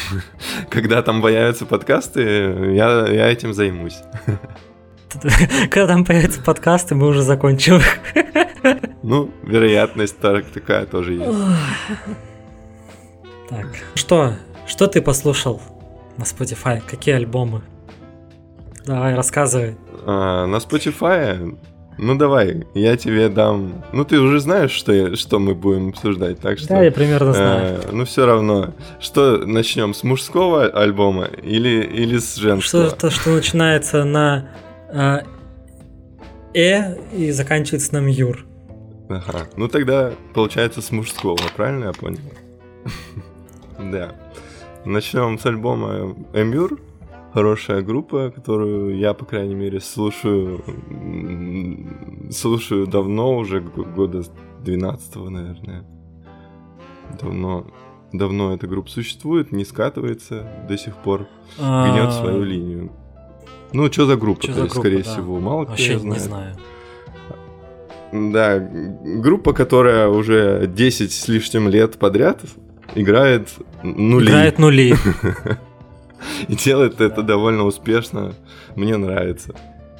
[0.70, 2.20] Когда там появятся подкасты,
[2.74, 3.98] я, я этим займусь.
[5.70, 7.80] Когда там появятся подкасты, мы уже закончим.
[9.02, 11.38] Ну, вероятность так, такая тоже есть.
[13.48, 14.32] Так, что?
[14.66, 15.60] Что ты послушал
[16.16, 16.82] на Spotify?
[16.86, 17.62] Какие альбомы?
[18.84, 19.76] Давай, рассказывай.
[20.04, 21.56] А, на Spotify
[21.98, 23.82] ну давай, я тебе дам.
[23.92, 26.68] Ну ты уже знаешь, что, я, что мы будем обсуждать, так что.
[26.68, 27.80] Да, я примерно знаю.
[27.82, 28.74] Э, ну все равно.
[29.00, 32.88] Что начнем с мужского альбома или, или с женского?
[32.88, 34.50] Что-то, что начинается на
[34.90, 35.20] э,
[36.54, 38.44] Э и заканчивается на Мьюр.
[39.08, 39.46] Ага.
[39.56, 42.20] Ну тогда получается с мужского, правильно я понял?
[43.78, 44.14] Да.
[44.86, 46.78] Начнем с альбома Эмюр
[47.34, 50.62] хорошая группа, которую я, по крайней мере, слушаю,
[52.30, 54.22] слушаю давно, уже года
[54.60, 55.84] 12 наверное.
[57.20, 57.66] Давно,
[58.12, 61.26] давно эта группа существует, не скатывается до сих пор,
[61.58, 61.90] а.
[61.90, 62.92] гнет свою линию.
[63.72, 66.04] Ну, что за группа, то есть, скорее всего, мало кто знает.
[66.04, 66.56] не знаю.
[68.12, 72.40] Да, группа, которая уже 10 с лишним лет подряд
[72.94, 73.48] играет
[73.82, 74.26] нули.
[74.26, 74.94] Играет нули.
[76.48, 78.34] И делает это довольно успешно.
[78.74, 79.54] Мне нравится.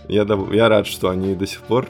[0.09, 0.53] Я, дов...
[0.53, 1.89] я рад, что они до сих пор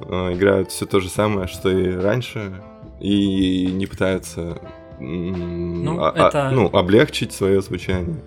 [0.00, 2.52] э, играют все то же самое, что и раньше.
[3.00, 4.60] И не пытаются
[5.00, 6.50] ну, а, это...
[6.50, 8.20] ну, облегчить свое звучание.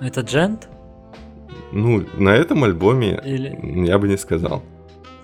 [0.00, 0.68] Это Джент?
[1.72, 3.86] Ну, на этом альбоме Или...
[3.86, 4.62] я бы не сказал.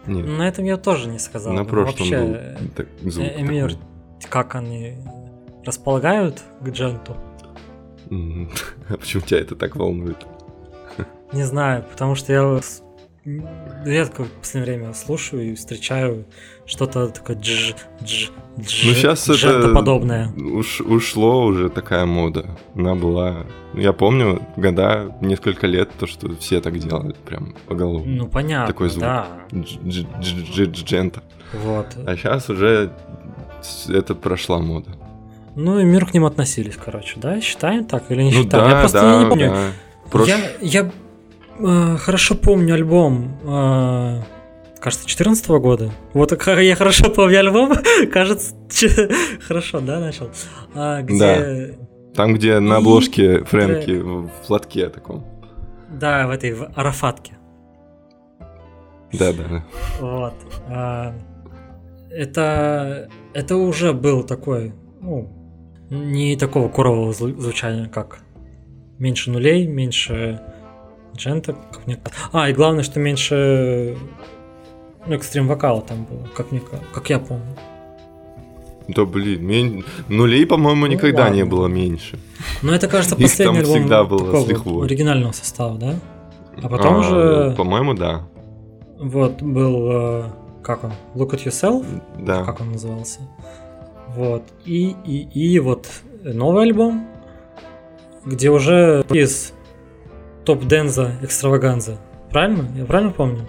[0.06, 0.26] Нет.
[0.26, 1.52] На этом я тоже не сказал.
[1.52, 3.84] На Но прошлом вообще, был так- звук Эмир, такой.
[4.30, 4.94] как они
[5.68, 7.16] располагают к дженту?
[8.88, 10.16] А почему тебя это так волнует?
[11.32, 12.60] Не знаю, потому что я
[13.84, 16.24] редко в последнее время слушаю и встречаю
[16.64, 20.32] что-то такое дж дж дж Ну, щас это- джентоподобное.
[20.32, 22.46] Уш, ушло уже такая мода.
[22.74, 23.44] Она была...
[23.74, 28.10] Я помню года, несколько лет, то, что все так делали, прям поголовно.
[28.10, 29.02] Ну понятно, Такой звук.
[29.02, 29.26] да.
[29.50, 31.20] Дж- дж- дж- дж- Джента.
[31.52, 31.86] Вот.
[32.06, 32.90] А сейчас уже
[33.88, 34.90] это прошла мода.
[35.60, 37.40] Ну и мир к ним относились, короче, да?
[37.40, 38.64] Считаем так или не Ну считаем?
[38.64, 39.50] да, я просто да, не помню.
[39.50, 39.70] да.
[40.10, 40.90] Прош- Я, я
[41.58, 44.22] э, хорошо помню альбом, э,
[44.78, 45.90] кажется, 14 года.
[46.14, 47.72] Вот я хорошо помню альбом,
[48.12, 48.54] кажется,
[49.48, 50.30] хорошо, да, начал?
[50.74, 51.76] А, где,
[52.14, 55.24] Там, где на И обложке Фрэнки в платке таком.
[55.90, 57.36] да, в этой в Арафатке.
[59.12, 59.64] Да, да.
[60.00, 60.34] Вот.
[60.68, 61.14] А,
[62.12, 65.34] это, это уже был такой, ну,
[65.90, 68.20] не такого корового зву- звучания, как
[68.98, 70.40] меньше нулей, меньше
[71.16, 72.28] джента, как мне кажется.
[72.32, 73.96] А, и главное, что меньше
[75.06, 77.56] ну, экстрим вокала там было, как, мне, ка- как я помню.
[78.88, 81.56] Да блин, мен- нулей, по-моему, Ну, никогда не ладно.
[81.56, 82.18] было меньше.
[82.62, 84.86] Но это, кажется, Их последний там альбом всегда было с лихвой.
[84.86, 85.94] оригинального состава, да?
[86.62, 88.26] А потом А, уже По-моему, да.
[88.98, 90.24] вот был, э,
[90.62, 91.84] как он, Look at Yourself,
[92.18, 92.44] Да.
[92.44, 93.20] как он назывался.
[94.18, 94.42] Вот.
[94.64, 95.88] И, и, и вот
[96.24, 97.06] новый альбом,
[98.24, 99.52] где уже из
[100.44, 101.98] Tap Dance Extravaganza.
[102.30, 102.68] Правильно?
[102.76, 103.48] Я правильно помню?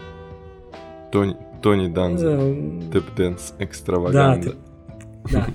[1.12, 2.38] Tony, Tony Danza.
[2.39, 4.51] Э, Tap Dance Да, Extravaganza.
[4.51, 4.55] ты-
[5.32, 5.47] да,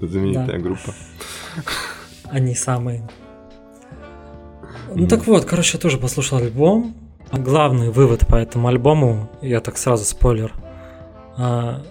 [0.00, 0.58] Знаменитая да.
[0.58, 0.94] группа.
[2.30, 3.06] они самые.
[4.94, 6.94] Ну так вот, короче, я тоже послушал альбом.
[7.30, 10.52] Главный вывод по этому альбому, я так сразу спойлер.
[11.36, 11.82] А,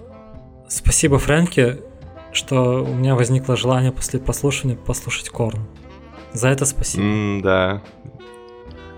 [0.67, 1.79] спасибо Фрэнке,
[2.33, 5.65] что у меня возникло желание после прослушивания послушать Корн.
[6.33, 7.03] За это спасибо.
[7.03, 7.81] М, Да.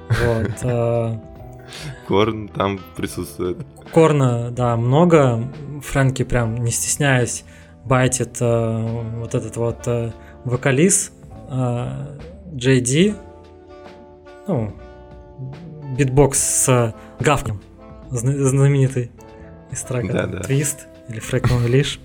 [0.10, 0.52] Вот.
[0.64, 1.20] а,
[2.08, 3.58] Корн там присутствует.
[3.92, 5.52] Корна, да, много.
[5.82, 7.44] Фрэнки прям не стесняясь
[7.86, 10.12] байтит э, вот этот вот э,
[10.46, 11.12] вокалист
[11.50, 12.18] э,
[12.54, 13.16] JD.
[14.48, 14.74] Ну,
[15.98, 17.62] битбокс с Гафнем,
[18.12, 19.12] зна- знаменитый
[19.72, 20.40] из трека Да-да.
[20.42, 22.00] Твист или Freak on a Leash.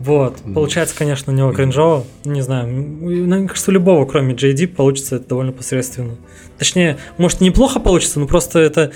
[0.00, 2.04] Вот, получается, конечно, у него кринжово.
[2.24, 6.16] Не знаю, м, мне кажется, у любого, кроме JD, получится это довольно посредственно.
[6.58, 8.92] Точнее, может, неплохо получится, но просто это,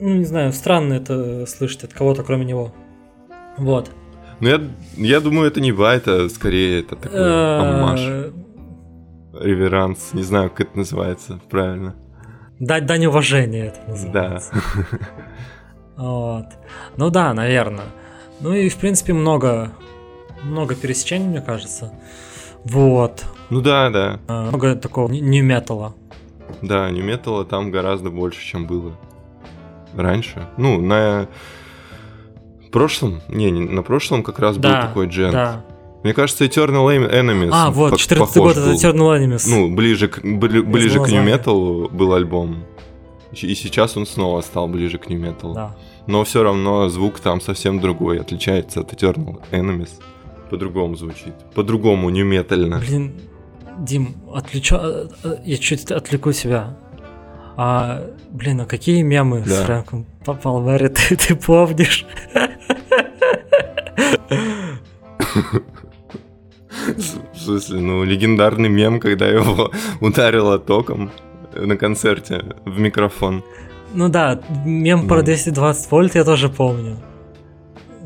[0.00, 2.74] ну, не знаю, странно это слышать от кого-то, кроме него.
[3.56, 3.92] Вот.
[4.40, 4.60] Ну, я,
[4.96, 8.00] я думаю, это не байт, а скорее это такой аммаж.
[8.02, 8.30] Э,
[9.40, 10.10] Реверанс.
[10.14, 11.94] Не знаю, как это называется правильно.
[12.58, 13.90] Дать дань уважения это Да.
[13.92, 14.52] называется.
[15.96, 16.46] Вот.
[16.96, 17.86] Ну да, наверное.
[18.40, 19.70] Ну и, в принципе, много,
[20.44, 21.92] много пересечений, мне кажется.
[22.64, 23.24] Вот.
[23.50, 24.20] Ну да, да.
[24.28, 25.94] Э, Много такого нью металла.
[26.62, 28.92] Да, нью металла там гораздо больше, чем было
[29.94, 30.46] раньше.
[30.56, 31.28] Ну, на
[32.72, 35.32] прошлом, не, не на прошлом как раз Да, был такой джент.
[35.32, 35.64] Да.
[36.04, 37.50] Мне кажется, Eternal Enemies.
[37.52, 38.74] А, вот, пох- 14 похож год это был.
[38.76, 39.44] Eternal Enemies.
[39.48, 42.64] Ну, ближе к, бли- ближе к нью металлу был альбом.
[43.32, 45.54] И сейчас он снова стал ближе к нью металлу.
[45.54, 45.76] да.
[46.06, 49.90] Но все равно звук там совсем другой, отличается от Eternal Enemies.
[50.50, 51.34] По-другому звучит.
[51.54, 52.78] По-другому нью метально.
[52.78, 53.12] Блин,
[53.78, 56.76] Дим, отвлечу, э, э, я чуть отвлеку себя.
[57.56, 59.64] А, блин, а какие мемы с Да.
[59.64, 62.06] Фрэнком Палмери ты, ты помнишь?
[67.34, 71.10] В смысле, ну, легендарный мем, когда его ударило током
[71.54, 73.42] на концерте в микрофон.
[73.94, 75.22] Ну да, мем про Ну.
[75.24, 76.96] 220 вольт я тоже помню.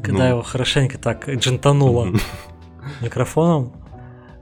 [0.03, 0.31] Когда Ну.
[0.31, 2.09] его хорошенько так джентануло
[3.01, 3.73] микрофоном.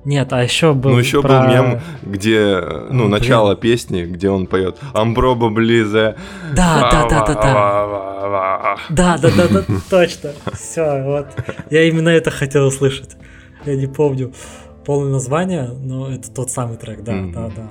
[0.07, 4.31] Нет, а еще был Ну, еще про- был мем, где, ну, Ну, начало песни, где
[4.31, 6.17] он поет «Амброба близе».
[6.57, 8.77] Да, да, да, да, да.
[8.89, 10.31] Да, да, да, да, точно.
[10.55, 11.27] Все, вот.
[11.71, 13.17] Я именно это хотел услышать.
[13.67, 14.33] Я не помню
[14.87, 17.67] полное название, но это тот самый трек, да, да, да.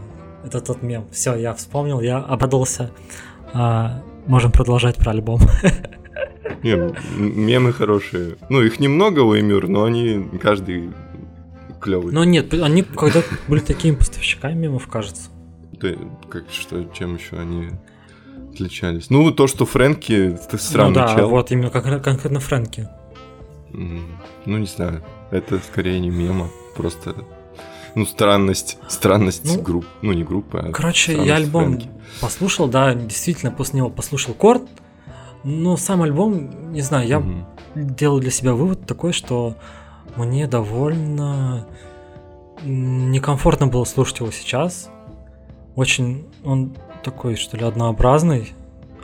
[0.46, 1.06] Это тот мем.
[1.12, 2.92] Все, я вспомнил, я обрадовался.
[3.54, 5.42] А, можем продолжать про альбом.
[6.64, 8.38] Не, мемы хорошие.
[8.50, 10.92] Ну, их немного у Эмюр, но они каждый
[11.80, 12.14] клевый.
[12.14, 15.30] Но нет, они когда были такими поставщиками мемов, кажется.
[15.80, 15.98] Ты-
[16.30, 17.70] как, что, чем еще они
[18.52, 19.10] отличались?
[19.10, 21.30] Ну, то, что Фрэнки, ты странный ну да, чел.
[21.30, 22.88] вот именно как конкретно Фрэнки.
[23.72, 25.04] Ну, не знаю.
[25.32, 27.16] Это скорее не мема, просто
[27.96, 31.90] ну, странность, странность ну, групп, ну, не группы, а Короче, я альбом Фрэнки.
[32.20, 34.64] послушал, да, действительно, после него послушал Корт,
[35.44, 37.34] но сам альбом, не знаю, я угу.
[37.76, 39.56] делал для себя вывод такой, что
[40.16, 41.66] мне довольно
[42.64, 44.90] некомфортно было слушать его сейчас.
[45.76, 48.54] Очень он такой, что ли, однообразный,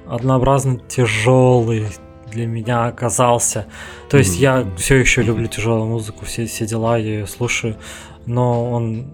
[0.08, 1.88] однообразно тяжелый
[2.32, 3.66] для меня оказался.
[4.10, 4.42] То есть mm-hmm.
[4.42, 7.78] я все еще люблю тяжелую музыку, все, все дела, я ее слушаю,
[8.26, 9.14] но он,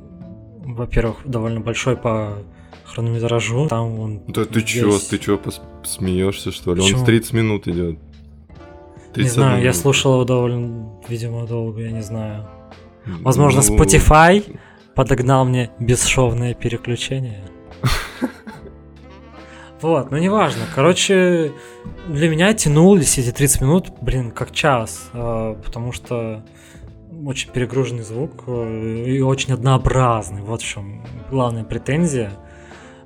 [0.66, 2.40] во-первых, довольно большой по
[2.92, 3.68] хронометражу.
[3.68, 4.22] Там он.
[4.28, 5.40] Да ты чё, ты чё
[5.84, 6.82] смеешься, что ли?
[6.82, 7.00] Почему?
[7.00, 8.00] Он в 30 минут идет.
[9.16, 9.66] Не знаю, минут.
[9.66, 12.48] я слушал его довольно, видимо, долго, я не знаю.
[13.06, 13.78] Возможно, ну...
[13.78, 14.58] Spotify
[14.96, 17.44] подогнал мне бесшовное переключение.
[19.82, 20.62] Вот, ну неважно.
[20.76, 21.54] Короче,
[22.08, 25.10] для меня тянулись эти 30 минут, блин, как час.
[25.14, 26.46] Э, потому что
[27.26, 30.44] очень перегруженный звук э, и очень однообразный.
[30.44, 32.32] Вот в чем главная претензия.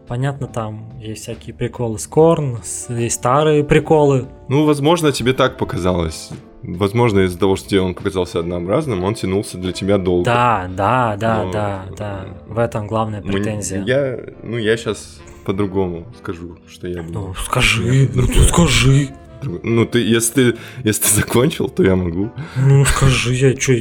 [0.07, 4.27] Понятно, там есть всякие приколы с Корн, есть старые приколы.
[4.49, 6.29] Ну, возможно, тебе так показалось.
[6.61, 10.25] Возможно, из-за того, что тебе он показался однообразным, он тянулся для тебя долго.
[10.25, 11.51] Да, да, да, Но...
[11.51, 12.25] да, да.
[12.47, 13.83] В этом главная претензия.
[13.83, 17.27] Я, ну, я сейчас по-другому скажу, что я думаю.
[17.27, 19.09] Ну, скажи, ну, ты скажи.
[19.43, 22.31] Ну, ты, если ты, если ты закончил, то я могу.
[22.55, 23.73] Ну, скажи, я что,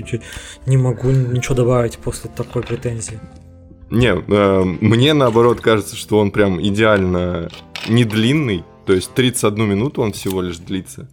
[0.67, 3.19] не могу ничего добавить после такой претензии.
[3.95, 7.49] Не, э, мне наоборот кажется, что он прям идеально
[7.89, 11.09] не длинный, то есть 31 минуту он всего лишь длится.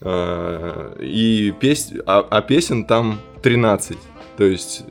[0.00, 1.92] Э, и пес...
[2.06, 3.98] а, а песен там 13.
[4.36, 4.84] То есть,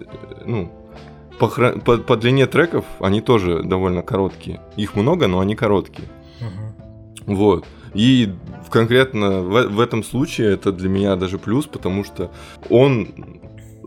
[0.45, 0.71] ну,
[1.39, 4.61] по, по, по длине треков они тоже довольно короткие.
[4.75, 6.09] Их много, но они короткие.
[6.41, 7.35] Угу.
[7.35, 7.65] Вот.
[7.93, 8.33] И
[8.69, 12.31] конкретно в, в этом случае это для меня даже плюс, потому что
[12.69, 13.07] он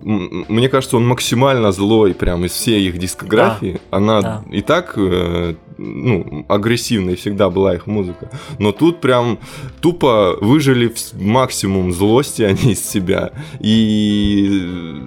[0.02, 3.80] мне кажется, он максимально злой прям из всей их дискографии.
[3.90, 3.96] Да.
[3.96, 4.44] Она да.
[4.50, 8.30] и так э, ну, агрессивной всегда была их музыка.
[8.58, 9.38] Но тут прям
[9.80, 13.30] тупо выжили максимум злости они из себя.
[13.60, 15.00] И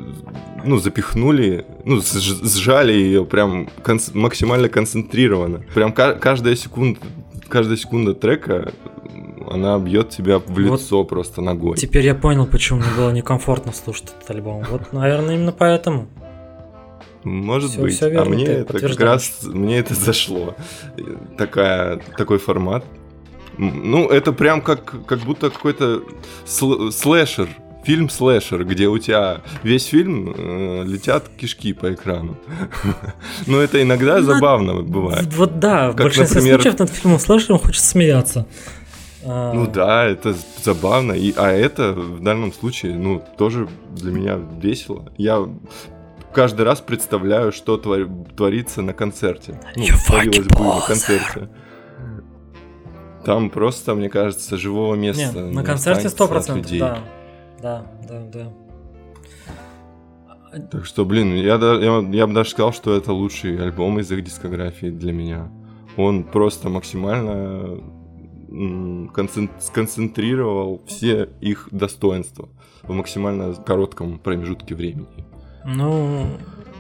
[0.64, 5.62] ну, запихнули, ну, сжали ее прям кон- максимально концентрированно.
[5.74, 7.00] Прям каждая секунда,
[7.48, 8.74] каждая секунда трека
[9.50, 11.78] она бьет тебя в лицо вот просто ногой.
[11.78, 14.64] Теперь я понял, почему мне было некомфортно слушать этот альбом.
[14.70, 16.08] Вот, наверное, именно поэтому.
[17.24, 17.96] Может все, быть.
[17.96, 20.56] Все верно, а мне это как раз мне это зашло.
[21.38, 22.86] Такая, такой формат.
[23.58, 26.04] Ну, это прям как, как будто какой-то
[26.46, 27.50] слэшер
[27.86, 32.38] фильм слэшер, где у тебя весь фильм э, летят кишки по экрану.
[33.48, 35.34] Но это иногда ну, забавно бывает.
[35.34, 38.48] Вот да, в большинстве случаев над фильмом слэшером хочется смеяться.
[39.24, 39.54] А.
[39.54, 41.14] Ну да, это забавно.
[41.14, 45.12] И, а это в данном случае, ну, тоже для меня весело.
[45.18, 45.48] Я
[46.34, 49.60] каждый раз представляю, что твор, творится на концерте.
[49.76, 51.50] Ну, творилось бы на концерте.
[53.24, 55.42] Там просто, мне кажется, живого места.
[55.42, 57.00] Нет, на концерте сто процентов, да.
[57.66, 58.52] Да, да, да.
[60.70, 64.24] Так что, блин, я, я, я бы даже сказал, что это лучший альбом из их
[64.24, 65.50] дискографии для меня.
[65.98, 67.80] Он просто максимально
[69.60, 72.50] сконцентрировал все их достоинства
[72.84, 75.26] в максимально коротком промежутке времени.
[75.66, 76.28] Ну...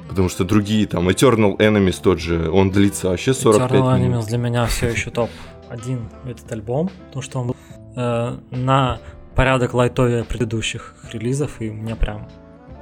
[0.07, 4.23] Потому что другие, там, Eternal Enemies тот же, он длится вообще 45 Eternal минут.
[4.23, 7.55] Enemies для меня все еще топ-1 этот альбом, потому что он был
[7.95, 8.99] э, на
[9.35, 12.27] порядок лайтовее предыдущих релизов, и мне прям...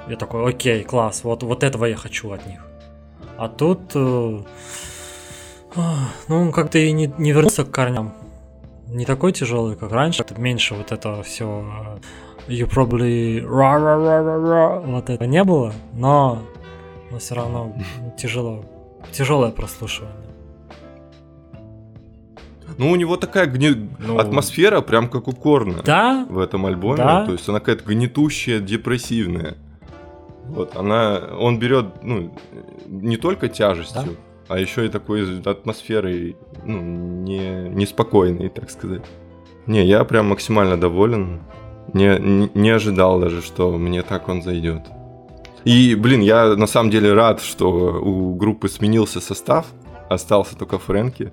[0.07, 2.59] Я такой, окей, класс, вот, вот этого я хочу от них.
[3.37, 3.95] А тут...
[3.95, 4.39] Э,
[5.75, 8.13] ну, он как-то и не, не вернулся к корням
[8.93, 10.25] не такой тяжелый, как раньше.
[10.37, 11.45] Меньше вот этого все
[12.47, 16.39] you probably ra ra ra ra ra вот это не было, но,
[17.09, 17.73] но все равно
[18.17, 18.63] тяжело,
[19.11, 20.22] тяжелое прослушивание.
[22.77, 23.89] Ну, у него такая гни...
[23.99, 26.25] ну, атмосфера, прям как у Корна да?
[26.29, 26.97] в этом альбоме.
[26.97, 27.25] Да?
[27.25, 29.55] То есть она какая-то гнетущая, депрессивная.
[30.45, 32.35] Вот, она, он берет, ну,
[32.87, 34.11] не только тяжестью, да?
[34.49, 39.03] а еще и такой атмосферой, ну, не, неспокойной, так сказать.
[39.65, 41.41] Не, я прям максимально доволен.
[41.93, 44.83] Не, не, не ожидал даже, что мне так он зайдет.
[45.63, 49.67] И, блин, я на самом деле рад, что у группы сменился состав,
[50.09, 51.31] остался только Фрэнки.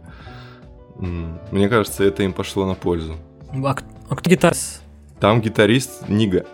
[1.00, 3.16] Мне кажется, это им пошло на пользу.
[3.52, 3.74] А,
[4.08, 4.82] а кто гитарист?
[5.18, 6.46] Там гитарист Нига.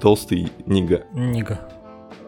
[0.00, 1.04] Толстый Нига.
[1.14, 1.60] Нига.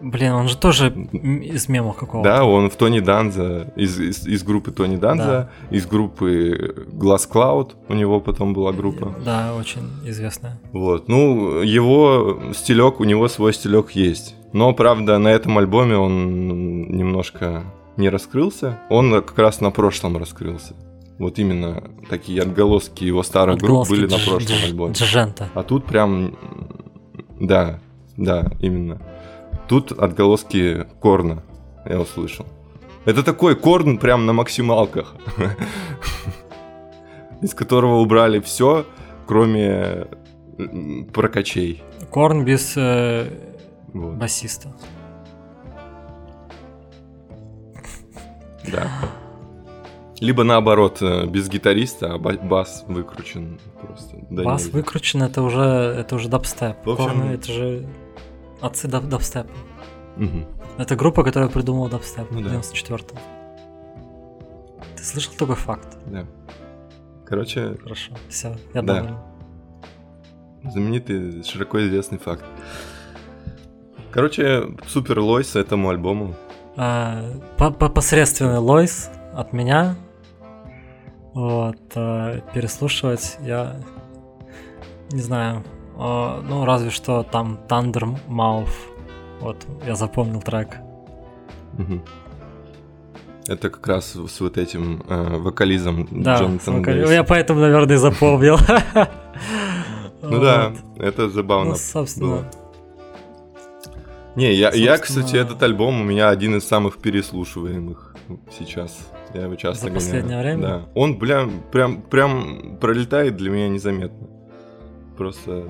[0.01, 2.29] Блин, он же тоже из мемов какого-то.
[2.29, 5.77] Да, он в Тони Данза, из, из, из группы Тони Данза, да.
[5.77, 9.15] из группы Glass Cloud, у него потом была группа.
[9.25, 10.61] Да, очень известная.
[10.73, 14.35] Вот, ну, его стилек, у него свой стилек есть.
[14.53, 17.65] Но, правда, на этом альбоме он немножко
[17.97, 18.79] не раскрылся.
[18.91, 20.75] Он как раз на прошлом раскрылся.
[21.19, 24.95] Вот именно такие отголоски его старых отголоски групп были на прошлом альбоме.
[24.95, 25.49] Джента.
[25.55, 26.37] А тут прям...
[27.41, 27.81] Да,
[28.17, 29.01] да, именно.
[29.69, 31.43] Тут отголоски Корна
[31.87, 32.47] я услышал.
[33.05, 35.15] Это такой Корн прям на максималках.
[37.41, 38.87] Из которого убрали все,
[39.27, 40.07] кроме
[41.13, 41.83] прокачей.
[42.11, 43.29] Корн без э,
[43.93, 44.15] вот.
[44.15, 44.75] басиста.
[48.71, 48.89] Да.
[50.21, 54.17] Либо наоборот, э, без гитариста, а бас выкручен просто.
[54.31, 56.77] Да бас выкручен, это уже, это уже дабстеп.
[56.87, 57.07] В общем...
[57.07, 57.87] Корны, это же
[58.61, 59.51] отцы даб дабстепа.
[60.17, 60.47] Угу.
[60.79, 63.19] Это группа, которая придумала дабстеп ну, в 94-м.
[64.97, 65.99] Ты слышал такой факт?
[66.07, 66.27] Да.
[67.27, 67.77] Короче...
[67.83, 68.95] Хорошо, все, я да.
[68.95, 69.17] доволен.
[70.65, 72.45] Знаменитый, широко известный факт.
[74.11, 76.35] Короче, супер Лойс этому альбому.
[76.77, 79.97] А, посредственный Лойс от меня.
[81.37, 83.77] Вот, а, переслушивать я
[85.11, 85.63] не знаю.
[85.99, 88.71] А, ну, разве что там Thunder Mouth.
[89.41, 90.79] Вот, я запомнил трек.
[91.79, 92.01] Угу.
[93.49, 97.13] Это как раз с вот этим э, вокализом да, Джонатана вокали...
[97.13, 98.57] Я поэтому, наверное, запомнил.
[100.23, 101.73] Ну да, это забавно.
[101.73, 102.51] Ну, собственно.
[104.35, 108.17] Не, я, кстати, этот альбом у меня один из самых переслушиваемых
[108.59, 108.97] сейчас.
[109.37, 110.63] Я его часто За последнее время?
[110.63, 110.89] Да.
[110.95, 114.29] Он, бля, прям, прям пролетает для меня незаметно.
[115.19, 115.69] Просто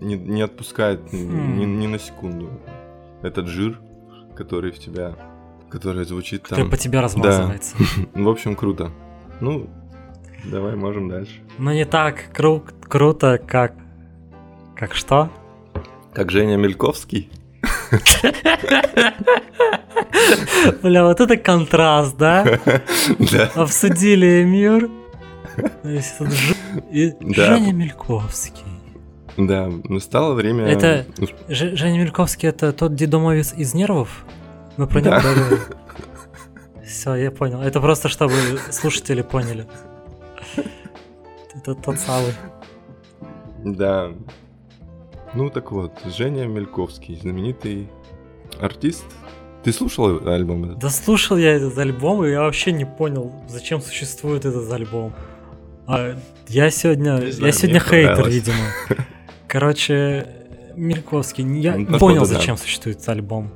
[0.00, 1.58] не, не отпускает хм.
[1.58, 2.48] ни, ни на секунду.
[3.22, 3.78] Этот жир,
[4.34, 5.14] который в тебя,
[5.68, 6.70] который звучит который там.
[6.70, 7.76] по тебе размазывается.
[8.14, 8.22] Да.
[8.22, 8.90] в общем, круто.
[9.42, 9.68] Ну,
[10.46, 11.42] давай можем дальше.
[11.58, 13.74] Но не так кру- круто, как...
[14.74, 15.30] Как что?
[16.14, 17.30] Как Женя Мельковский.
[20.82, 22.44] Бля, вот это контраст, да?
[23.18, 23.50] Да.
[23.54, 24.90] Обсудили мир.
[25.84, 28.62] Женя Мельковский.
[29.36, 30.66] Да, настало время...
[30.66, 31.06] Это
[31.48, 34.24] Женя Мельковский, это тот дедомовец из нервов?
[34.76, 35.60] Мы про него говорили.
[36.86, 37.60] Все, я понял.
[37.62, 38.34] Это просто чтобы
[38.70, 39.66] слушатели поняли.
[41.54, 42.34] Это тот самый.
[43.64, 44.12] Да.
[45.34, 47.88] Ну так вот, Женя Мельковский, знаменитый
[48.60, 49.04] артист.
[49.64, 50.78] Ты слушал альбом этот?
[50.78, 55.12] Да слушал я этот альбом, и я вообще не понял, зачем существует этот альбом.
[55.86, 56.16] А,
[56.48, 58.56] я сегодня, знаю, я сегодня хейтер, видимо.
[59.48, 60.28] Короче,
[60.76, 62.26] Мельковский, я ну, понял, да.
[62.26, 63.52] зачем существует этот альбом.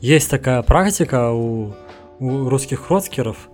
[0.00, 1.74] Есть такая практика у,
[2.18, 3.50] у русских роцкеров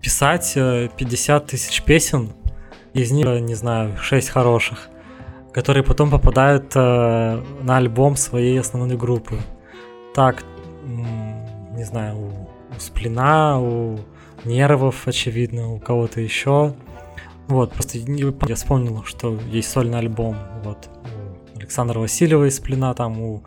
[0.00, 2.32] писать 50 э, тысяч песен,
[2.94, 4.88] из них, не знаю, 6 хороших
[5.54, 9.38] которые потом попадают э, на альбом своей основной группы.
[10.12, 10.44] Так,
[10.84, 12.28] не знаю, у,
[12.76, 14.00] у Сплина, у
[14.44, 16.74] Нервов, очевидно, у кого-то еще.
[17.46, 20.36] Вот, просто я вспомнил, что есть сольный альбом.
[20.64, 20.88] Вот,
[21.54, 23.44] у Александра Васильева из Сплина, там у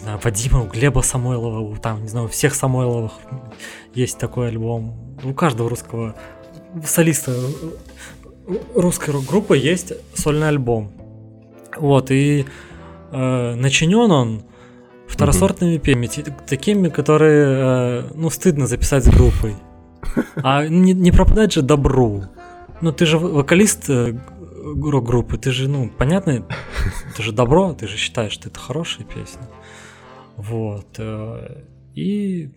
[0.00, 3.12] знаю, Вадима, у Глеба Самойлова, у, там, не знаю, у всех Самойловых
[3.92, 5.16] есть такой альбом.
[5.24, 6.14] У каждого русского
[6.84, 7.34] солиста
[8.74, 10.92] русской рок-группы есть сольный альбом.
[11.76, 12.46] Вот, и
[13.10, 14.42] э, начинен он
[15.06, 16.08] второсортными песнями,
[16.46, 19.54] такими, которые, э, ну, стыдно записать с группой.
[20.36, 22.24] А не, не пропадать же добру.
[22.80, 24.14] Ну, ты же вокалист э,
[24.74, 26.44] группы, ты же, ну, понятно,
[27.16, 29.48] ты же добро, ты же считаешь, что это хорошая песня.
[30.36, 30.86] Вот.
[30.98, 31.62] Э,
[31.94, 32.50] и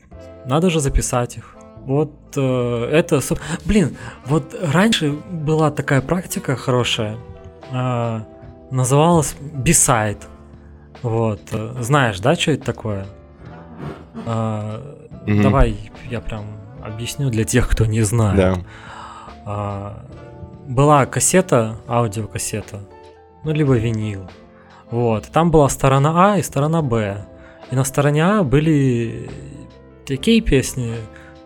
[0.46, 1.56] надо же записать их.
[1.86, 3.22] Вот э, это...
[3.66, 3.96] Блин,
[4.26, 7.18] вот раньше была такая практика хорошая.
[7.72, 8.22] Э,
[8.72, 10.24] называлась Beside.
[11.02, 11.42] Вот.
[11.80, 13.06] Знаешь, да, что это такое?
[14.26, 14.82] А,
[15.26, 15.42] mm-hmm.
[15.42, 15.78] Давай
[16.10, 16.46] я прям
[16.84, 18.38] объясню для тех, кто не знает.
[18.38, 18.56] Да.
[19.46, 20.06] А,
[20.68, 22.82] была кассета, аудиокассета,
[23.44, 24.30] ну, либо винил.
[24.90, 25.28] Вот.
[25.28, 27.26] Там была сторона А и сторона Б.
[27.72, 29.30] И на стороне А были
[30.06, 30.96] такие песни,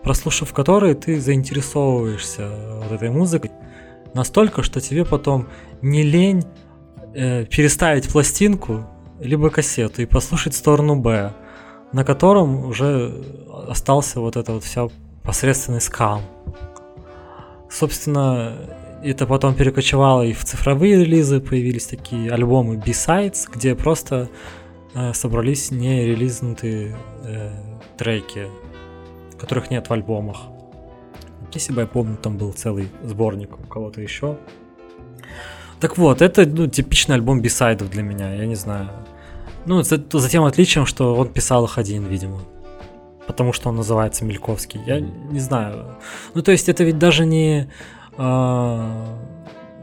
[0.04, 2.50] прослушав которые ты заинтересовываешься
[2.84, 3.52] вот этой музыкой
[4.14, 5.48] настолько, что тебе потом
[5.82, 6.44] не лень
[7.14, 8.86] э, переставить пластинку
[9.20, 11.34] либо кассету и послушать сторону Б,
[11.92, 13.24] на котором уже
[13.68, 14.90] остался вот это вот все
[15.24, 16.22] посредственный скам.
[17.70, 18.58] Собственно,
[19.04, 24.30] это потом перекочевало и в цифровые релизы, появились такие альбомы B-Sides, где просто
[24.94, 27.52] э, собрались не релизнутые э,
[27.98, 28.48] треки,
[29.40, 30.42] которых нет в альбомах.
[31.54, 34.38] Если бы я помню, там был целый сборник у кого-то еще.
[35.82, 38.90] Так вот, это ну, типичный альбом бисайдов для меня, я не знаю.
[39.66, 42.40] Ну, за, за тем отличием, что он писал их один, видимо.
[43.26, 44.80] Потому что он называется Мельковский.
[44.86, 45.98] Я не знаю.
[46.36, 47.68] Ну, то есть это ведь даже не
[48.16, 49.06] э,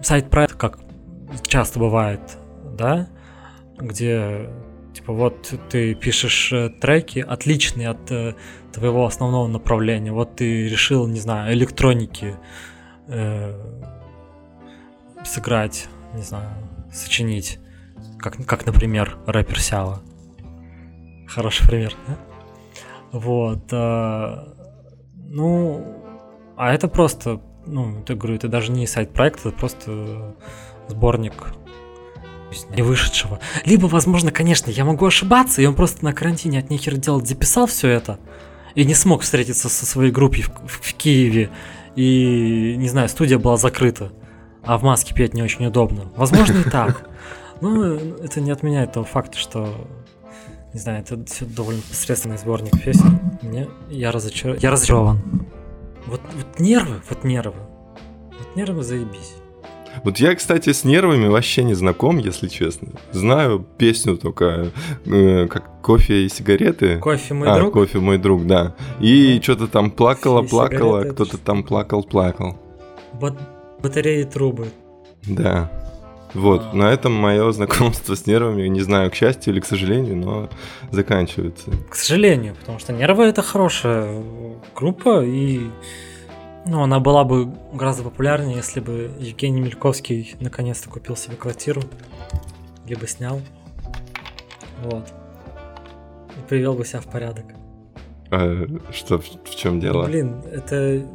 [0.03, 0.79] сайт-проект, как
[1.43, 2.21] часто бывает,
[2.77, 3.09] да?
[3.77, 4.51] Где,
[4.95, 8.35] типа, вот ты пишешь э, треки, отличные от э,
[8.73, 10.13] твоего основного направления.
[10.13, 12.37] Вот ты решил, не знаю, электроники
[13.09, 13.55] э,
[15.25, 16.49] сыграть, не знаю,
[16.93, 17.59] сочинить
[18.19, 20.03] как, как например, рэпер Сява.
[21.27, 22.19] Хороший пример, да?
[23.12, 23.64] Вот.
[23.73, 24.55] А,
[25.14, 25.85] ну,
[26.57, 30.37] а это просто, ну, я говорю, это даже не сайт-проект, это просто
[30.89, 31.55] сборник
[32.71, 33.41] не вышедшего.
[33.66, 37.66] Либо, возможно, конечно, я могу ошибаться, и он просто на карантине от нехер делать записал
[37.66, 38.19] все это
[38.75, 41.51] и не смог встретиться со своей группой в, в, в Киеве.
[41.95, 44.12] И, не знаю, студия была закрыта,
[44.65, 46.05] а в маске петь не очень удобно.
[46.17, 47.09] Возможно, и так.
[47.61, 49.69] Ну, это не отменяет того факта, что,
[50.73, 53.19] не знаю, это все довольно посредственный сборник песен.
[53.43, 54.57] Мне, я, разочар...
[54.61, 55.19] я разочарован.
[56.07, 57.57] Вот, вот нервы, вот нервы.
[58.39, 59.35] Вот нервы заебись.
[60.05, 62.93] Вот я, кстати, с нервами вообще не знаком, если честно.
[63.11, 64.71] Знаю песню только
[65.05, 66.99] э, как кофе и сигареты.
[66.99, 67.73] Кофе мой а, друг.
[67.73, 68.75] Кофе мой друг, да.
[69.01, 72.57] И что-то там плакала, плакала, кто-то там плакал, плакал.
[73.15, 73.37] Вот
[73.83, 74.68] батареи трубы.
[75.26, 75.70] Да.
[76.35, 76.76] Вот, а...
[76.76, 80.49] на этом мое знакомство с нервами, не знаю, к счастью или к сожалению, но
[80.91, 81.70] заканчивается.
[81.89, 84.22] К сожалению, потому что нервы это хорошая
[84.74, 85.70] группа, и
[86.66, 91.83] ну, она была бы гораздо популярнее, если бы Евгений Мельковский наконец-то купил себе квартиру,
[92.87, 93.41] либо снял.
[94.85, 95.07] Вот.
[96.37, 97.47] И привел бы себя в порядок.
[98.31, 100.05] А, что, в, в чем дело?
[100.05, 101.07] Блин, это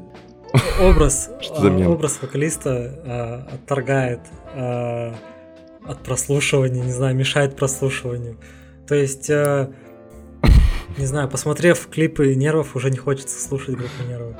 [0.79, 4.19] образ, а, образ вокалиста а, отторгает
[4.53, 5.15] а,
[5.85, 8.37] от прослушивания, не знаю, мешает прослушиванию.
[8.87, 9.71] То есть, а,
[10.97, 14.35] не знаю, посмотрев клипы нервов, уже не хочется слушать группу нервов.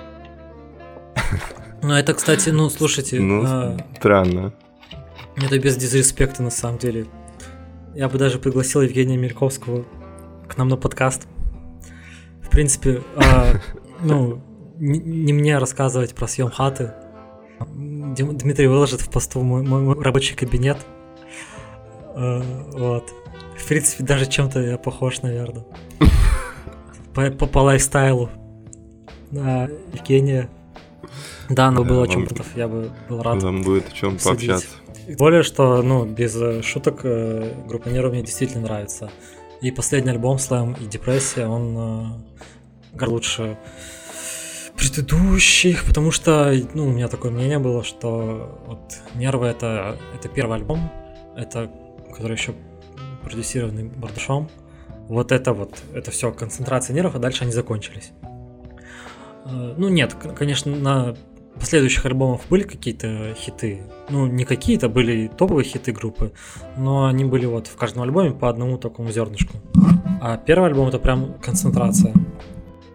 [1.85, 3.19] Ну, это, кстати, ну, слушайте...
[3.19, 4.53] Ну, а, странно.
[5.35, 7.07] Это без дизреспекта, на самом деле.
[7.93, 9.83] Я бы даже пригласил Евгения Мельковского
[10.47, 11.27] к нам на подкаст.
[12.41, 13.55] В принципе, а,
[14.01, 14.41] ну,
[14.77, 16.93] не, мне рассказывать про съем хаты.
[17.59, 20.77] Дмитрий выложит в посту мой, мой, мой рабочий кабинет.
[22.15, 22.41] Э,
[22.73, 23.11] вот.
[23.57, 25.65] В принципе, даже чем-то я похож, наверное.
[27.13, 28.29] По, по, по лайфстайлу.
[29.31, 30.49] На Евгения.
[31.49, 33.41] Да, но было о чем я бы был рад.
[33.41, 34.67] Нам будет о чем пообщаться.
[35.17, 39.11] Более, что, ну, без э, шуток, э, группа Нерв мне действительно нравится.
[39.61, 42.21] И последний альбом Слэм и Депрессия, он
[42.99, 43.57] э, лучше
[44.83, 50.57] предыдущих, потому что, ну, у меня такое мнение было, что вот Нервы это, это первый
[50.57, 50.91] альбом,
[51.37, 51.71] это,
[52.13, 52.53] который еще
[53.23, 54.49] продюсированный Бардашом.
[55.07, 58.11] Вот это вот, это все концентрация нервов, а дальше они закончились.
[59.45, 61.15] Э, ну нет, конечно, на
[61.55, 63.83] последующих альбомах были какие-то хиты.
[64.09, 66.33] Ну, не какие-то, были топовые хиты группы,
[66.77, 69.57] но они были вот в каждом альбоме по одному такому зернышку.
[70.21, 72.13] А первый альбом это прям концентрация.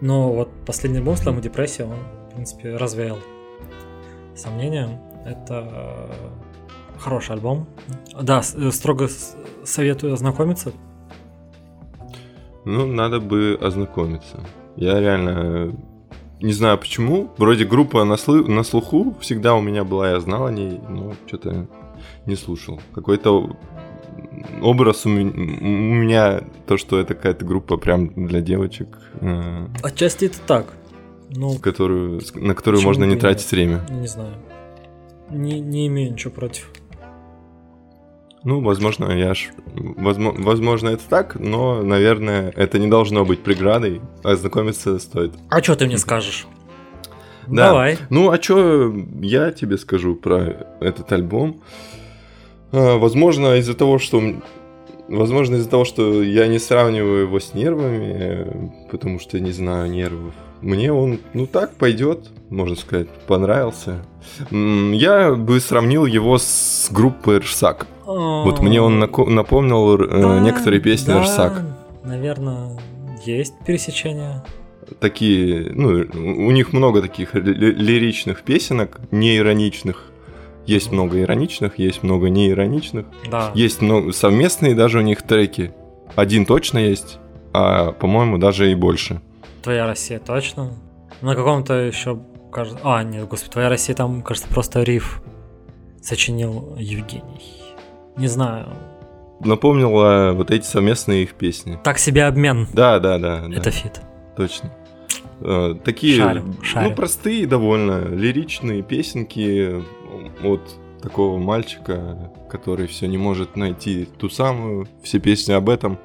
[0.01, 1.97] Но вот последний альбом «Слэм и депрессия», он,
[2.29, 3.19] в принципе, развеял
[4.35, 5.01] сомнения.
[5.27, 7.67] Это э, хороший альбом.
[8.21, 9.09] Да, э, строго
[9.65, 10.73] советую ознакомиться.
[12.65, 14.41] Ну, надо бы ознакомиться.
[14.77, 15.73] Я реально э,
[16.41, 17.31] не знаю почему.
[17.37, 18.47] Вроде группа на, слы...
[18.47, 21.67] на слуху всегда у меня была, я знал о ней, но что-то
[22.27, 22.81] не слушал.
[22.95, 23.57] Какой-то
[24.62, 28.99] образ у меня, то, что это какая-то группа прям для девочек.
[29.20, 30.66] Э, Отчасти это так.
[31.30, 33.53] Ну, которую, на которую можно не тратить нет?
[33.53, 33.86] время.
[33.91, 34.34] Не знаю.
[35.30, 36.70] Не, не имею ничего против.
[38.45, 39.51] Ну, возможно, я ж...
[39.74, 44.01] Возможно, возможно, это так, но, наверное, это не должно быть преградой.
[44.22, 45.34] Ознакомиться стоит.
[45.51, 46.47] А что ты мне скажешь?
[47.47, 47.68] Да.
[47.68, 47.99] Давай.
[48.11, 51.61] Ну, а что я тебе скажу про этот альбом?
[51.61, 51.98] А,
[52.73, 54.23] возможно, из-за того, что
[55.09, 60.35] Возможно, из-за того, что я не сравниваю его с нервами, потому что не знаю нервов.
[60.61, 64.05] Мне он, ну так, пойдет, можно сказать, понравился.
[64.51, 67.87] Я бы сравнил его с группой Рсак.
[68.05, 71.62] Вот мне он напомнил э, да, некоторые песни да, Рсак.
[72.05, 72.79] Наверное,
[73.25, 74.45] есть пересечения.
[75.01, 80.08] Такие, ну, у них много таких лиричных песенок, неироничных.
[80.69, 83.07] Есть много ироничных, есть много неироничных.
[83.31, 83.53] Да.
[83.55, 85.73] Есть много совместные даже у них треки.
[86.14, 87.19] Один точно есть,
[87.55, 89.23] а по-моему даже и больше.
[89.62, 90.75] Твоя Россия точно.
[91.23, 92.21] На каком-то еще
[92.53, 92.81] кажется.
[92.85, 95.23] А, нет, господи, твоя Россия там, кажется, просто риф
[96.03, 97.62] сочинил Евгений.
[98.19, 98.66] Не знаю.
[99.41, 101.79] напомнило вот эти совместные их песни.
[101.83, 102.69] Так себе обмен.
[102.75, 103.47] Да, да, да.
[103.51, 103.71] Это да.
[103.71, 104.03] фит.
[104.37, 104.71] Точно.
[105.41, 106.91] Э, такие, шарю, шарю.
[106.91, 109.83] ну, простые довольно, лиричные песенки
[110.43, 110.61] от
[111.03, 115.99] такого мальчика, который все не может найти ту самую, все песни об этом.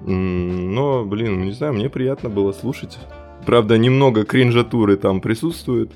[0.00, 2.98] Но, блин, не знаю, мне приятно было слушать.
[3.46, 5.90] Правда, немного кринжатуры там присутствует.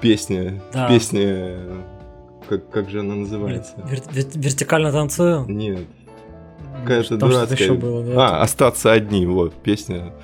[0.00, 0.88] Песня, да.
[0.88, 1.58] песня,
[2.48, 3.74] как, как же она называется?
[3.86, 5.44] Вер, вер, вертикально танцую?
[5.46, 5.86] Нет.
[6.82, 7.58] Какая-то дурацкая.
[7.58, 8.28] Еще было, да?
[8.28, 10.14] А, остаться одни, вот, песня.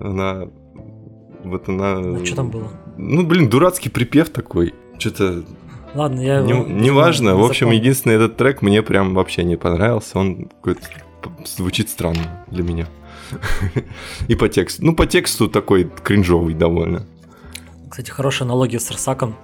[0.00, 0.48] Она
[1.44, 1.98] вот она...
[1.98, 2.68] А что там было?
[2.96, 4.74] Ну, блин, дурацкий припев такой.
[4.98, 5.44] Что-то...
[5.94, 6.40] Ладно, я.
[6.40, 7.36] Не, не важно.
[7.36, 10.18] В общем, единственный этот трек мне прям вообще не понравился.
[10.18, 10.82] Он какой-то
[11.44, 12.86] звучит странно для меня.
[14.28, 14.84] И по тексту.
[14.84, 17.06] Ну, по тексту такой кринжовый довольно.
[17.90, 19.36] Кстати, хорошая аналогия с Рсаком.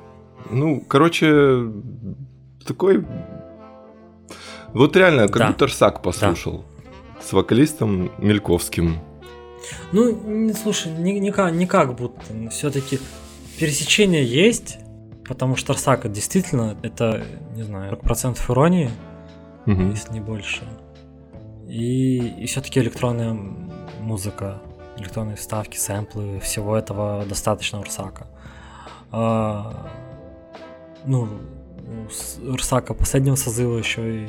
[0.51, 1.71] Ну, короче,
[2.67, 3.05] такой...
[4.73, 5.47] Вот реально, как да.
[5.49, 6.65] будто Рсак послушал.
[7.17, 7.23] Да.
[7.23, 8.99] С вокалистом Мельковским.
[9.93, 12.21] Ну, слушай, не, не, не как будто.
[12.51, 13.01] Все-таки
[13.59, 14.79] пересечение есть,
[15.29, 17.25] потому что Арсака действительно это,
[17.55, 18.91] не знаю, процентов иронии,
[19.67, 19.83] угу.
[19.83, 20.63] если не больше.
[21.69, 23.39] И, и все-таки электронная
[24.01, 24.63] музыка,
[24.97, 28.27] электронные вставки, сэмплы, всего этого достаточно Урсака.
[29.11, 29.89] А,
[31.05, 31.29] ну,
[32.47, 34.29] у Урсака последнего созыва еще и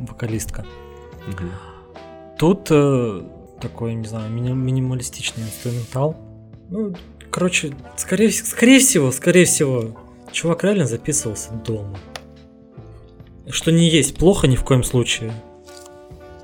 [0.00, 0.64] вокалистка.
[1.28, 1.48] Угу.
[2.38, 3.22] Тут э,
[3.60, 6.16] такой, не знаю, мини- минималистичный инструментал.
[6.68, 6.94] Ну,
[7.34, 11.98] короче, скорее, скорее всего, скорее всего, чувак реально записывался дома.
[13.50, 15.32] Что не есть плохо ни в коем случае.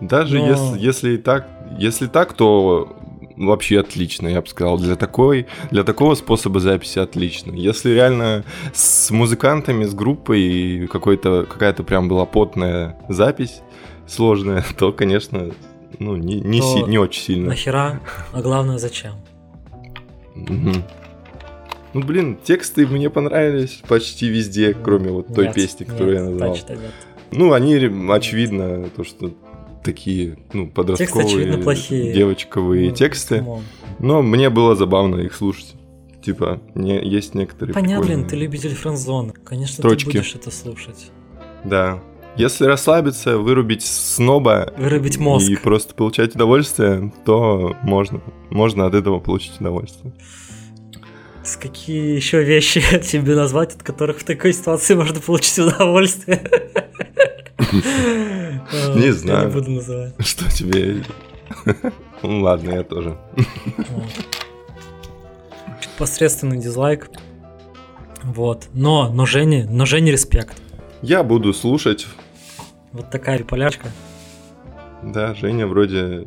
[0.01, 0.49] Даже Но...
[0.49, 1.47] если, если так,
[1.79, 2.97] если так, то
[3.37, 4.79] вообще отлично, я бы сказал.
[4.79, 7.53] Для, такой, для такого способа записи отлично.
[7.53, 13.63] Если реально с музыкантами, с группой какой-то, какая-то прям была потная запись
[14.09, 15.53] сложная, то, конечно,
[16.01, 17.51] ну, не, не, си, не очень сильно.
[17.51, 18.01] Нахера,
[18.33, 19.13] а главное зачем?
[20.35, 20.73] Угу.
[21.93, 26.31] Ну, блин, тексты мне понравились почти везде, кроме вот той нет, песни, которую нет, я
[26.31, 26.55] назвал.
[26.55, 26.81] Нет.
[27.33, 29.35] Ну, они, очевидно, то, что
[29.83, 32.13] такие, ну, подростковые, Тексты, очевидно, плохие.
[32.13, 33.45] девочковые ну, тексты.
[33.99, 35.75] Но мне было забавно их слушать.
[36.23, 39.33] Типа, не, есть некоторые Понятно, блин, ты любитель френдзона.
[39.45, 40.05] Конечно, строчки.
[40.05, 41.11] ты будешь это слушать.
[41.65, 42.03] Да,
[42.37, 45.49] если расслабиться, вырубить сноба вырубить мозг.
[45.49, 48.21] и просто получать удовольствие, то можно,
[48.51, 50.13] можно от этого получить удовольствие.
[51.43, 56.43] С какие еще вещи тебе назвать, от которых в такой ситуации можно получить удовольствие?
[58.95, 59.49] Не знаю.
[59.49, 60.15] не буду называть.
[60.27, 61.03] Что тебе...
[62.23, 63.19] Ну ладно, я тоже.
[65.99, 67.11] Посредственный дизлайк.
[68.23, 68.69] Вот.
[68.73, 70.57] Но, но Жене, но Жене респект.
[71.03, 72.07] Я буду слушать.
[72.93, 73.89] Вот такая полячка.
[75.03, 76.27] Да, Женя вроде...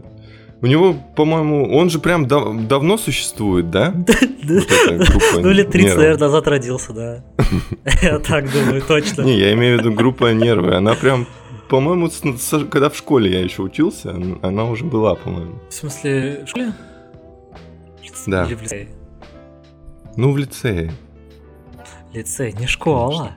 [0.61, 3.93] У него, по-моему, он же прям дав- давно существует, да?
[4.45, 7.23] Ну, лет 30, наверное, назад родился, да.
[8.01, 9.21] Я так думаю, точно.
[9.21, 10.75] Не, я имею в виду группа нервы.
[10.75, 11.27] Она прям
[11.69, 12.09] по-моему,
[12.69, 15.59] когда в школе я еще учился, она уже была, по-моему.
[15.69, 16.73] В смысле, в школе?
[18.27, 18.45] Да.
[18.45, 18.87] Или в лицее?
[20.15, 20.93] Ну, в лицее.
[22.13, 23.31] Лицей, не школа.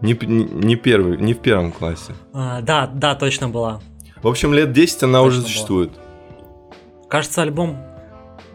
[0.00, 2.14] Не, не, не первый, не в первом классе.
[2.32, 3.80] А, да, да, точно была.
[4.22, 5.90] В общем, лет 10 она точно уже существует.
[5.92, 7.08] Была.
[7.08, 7.76] Кажется, альбом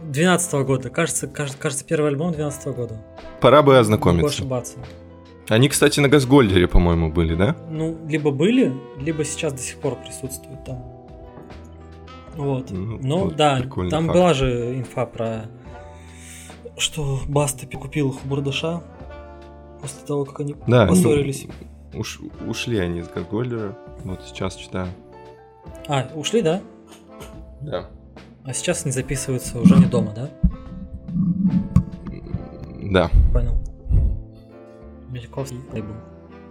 [0.04, 0.90] 12 -го года.
[0.90, 3.06] Кажется, кажется, кажется, первый альбом 12 -го года.
[3.40, 4.24] Пора бы ознакомиться.
[4.24, 4.78] Могу ошибаться.
[5.50, 7.56] Они, кстати, на Газгольдере, по-моему, были, да?
[7.70, 10.84] Ну, либо были, либо сейчас до сих пор присутствуют там.
[12.36, 12.72] Вот.
[12.72, 14.14] Ну, ну вот да, там факт.
[14.14, 15.46] была же инфа про
[16.78, 18.82] что Баста купил Бурдаша
[19.82, 21.48] после того, как они да, поссорились.
[21.94, 24.88] Ну, уш, ушли они из Газгольдера, вот сейчас читаю.
[25.88, 26.62] А, ушли, да?
[27.62, 27.90] Да.
[28.44, 30.30] А сейчас они записываются уже не дома, да?
[32.82, 33.10] Да.
[33.34, 33.58] Понял.
[35.10, 35.94] Мельковский лейбл.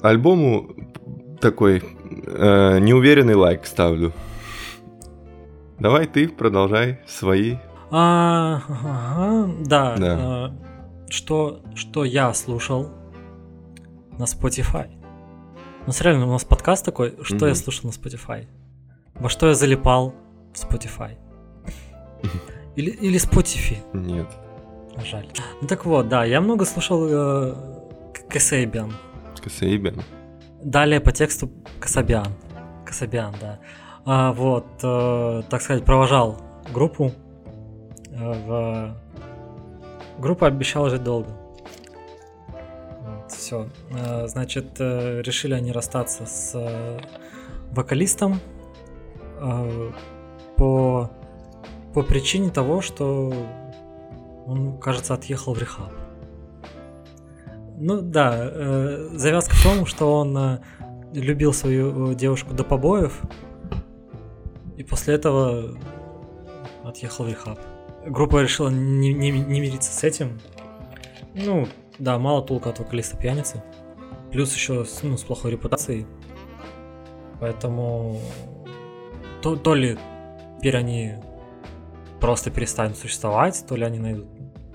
[0.02, 0.70] Альбому
[1.40, 4.12] такой э, неуверенный лайк ставлю.
[5.78, 7.56] Давай ты продолжай свои.
[7.90, 9.96] А, ага, да.
[9.96, 10.52] да.
[10.52, 12.88] Э, что, что я слушал
[14.20, 14.88] на Spotify?
[15.86, 17.48] Ну, реально, у нас подкаст такой, что mm-hmm.
[17.48, 18.46] я слушал на Spotify?
[19.14, 20.14] Во что я залипал
[20.52, 21.16] в Spotify?
[22.76, 23.78] Или, или Spotify?
[23.92, 24.28] Нет.
[25.04, 25.26] Жаль.
[25.60, 27.54] Ну так вот, да, я много слушал э,
[28.28, 28.92] Касейбиан.
[29.42, 30.02] Касейбиан.
[30.62, 31.50] Далее по тексту
[31.80, 32.28] Касабиан.
[32.86, 33.58] Касабиан, да.
[34.04, 36.40] А, вот, э, так сказать, провожал
[36.72, 37.12] группу.
[38.12, 38.96] Э, в...
[40.20, 41.39] Группа обещала жить долго.
[43.36, 43.68] Все.
[43.90, 47.00] Э, значит, э, решили они расстаться с э,
[47.72, 48.40] вокалистом
[50.56, 51.10] по,
[51.94, 53.32] по причине того, что
[54.46, 55.90] он, кажется, отъехал в рехаб.
[57.78, 58.36] Ну да,
[59.16, 60.58] завязка в том, что он
[61.14, 63.18] любил свою девушку до побоев,
[64.76, 65.74] и после этого
[66.84, 67.58] отъехал в рехаб.
[68.04, 70.38] Группа решила не, не, не мириться с этим.
[71.34, 71.66] Ну,
[72.00, 73.62] да, мало толку от вокалиста пьяницы.
[74.32, 76.06] Плюс еще с, ну, с плохой репутацией.
[77.40, 78.18] Поэтому
[79.42, 79.98] то, то ли
[80.58, 81.14] теперь они
[82.20, 84.26] просто перестанут существовать, то ли они найдут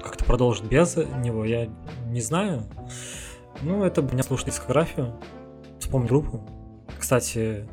[0.01, 1.67] как-то продолжат без него, я
[2.07, 2.63] не знаю.
[3.61, 5.15] Ну, это меня слушать дискографию,
[5.79, 6.41] вспомнить группу.
[6.99, 7.67] Кстати,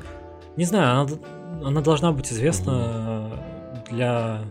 [0.55, 3.29] не знаю, она, она должна быть известна
[3.89, 4.41] для,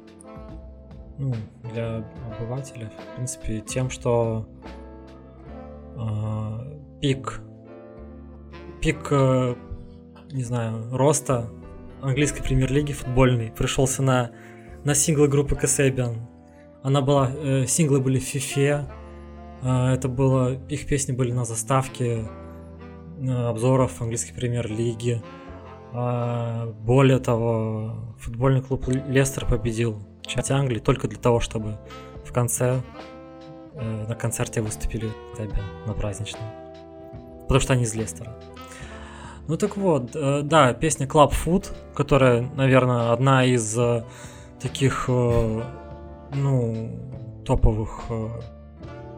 [1.18, 1.34] ну,
[1.72, 4.46] для обывателя, в принципе, тем, что
[7.00, 7.40] пик,
[8.80, 9.54] пик, э,
[10.32, 11.50] не знаю, роста
[12.00, 14.30] английской премьер-лиги футбольный пришелся на,
[14.84, 16.16] на синглы группы Kasabian.
[16.82, 18.88] Она была, э, синглы были в FIFA,
[19.62, 22.24] э, это было, их песни были на заставке
[23.20, 25.22] э, обзоров английской премьер-лиги.
[25.92, 31.78] Э, более того, футбольный клуб Лестер победил чемпионат Англии только для того, чтобы
[32.24, 32.80] в конце э,
[33.74, 36.42] на концерте выступили Кэсэбиан на праздничном.
[37.42, 38.34] Потому что они из Лестера.
[39.48, 44.04] Ну так вот, э, да, песня Club Food, которая, наверное, одна из э,
[44.60, 45.62] таких э,
[46.34, 48.04] ну, топовых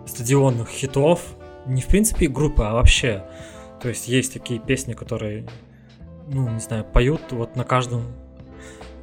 [0.06, 1.20] стадионных хитов.
[1.66, 3.24] Не в принципе группы, а вообще.
[3.80, 5.46] То есть есть такие песни, которые,
[6.28, 8.02] ну, не знаю, поют вот на каждом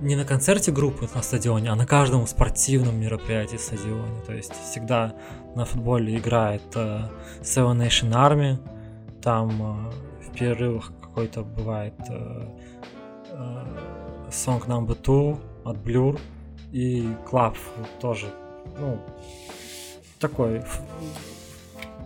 [0.02, 4.20] не на концерте группы на стадионе, а на каждом спортивном мероприятии в стадионе.
[4.26, 5.14] То есть всегда
[5.56, 7.02] на футболе играет э,
[7.42, 8.58] Seven Nation Army,
[9.22, 12.48] там э, в перерывах какой-то бывает э,
[13.32, 13.66] э,
[14.30, 16.20] Song Number Two от Blur,
[16.72, 17.58] и Клаб
[18.00, 18.28] тоже,
[18.80, 19.00] ну,
[20.20, 20.64] такой.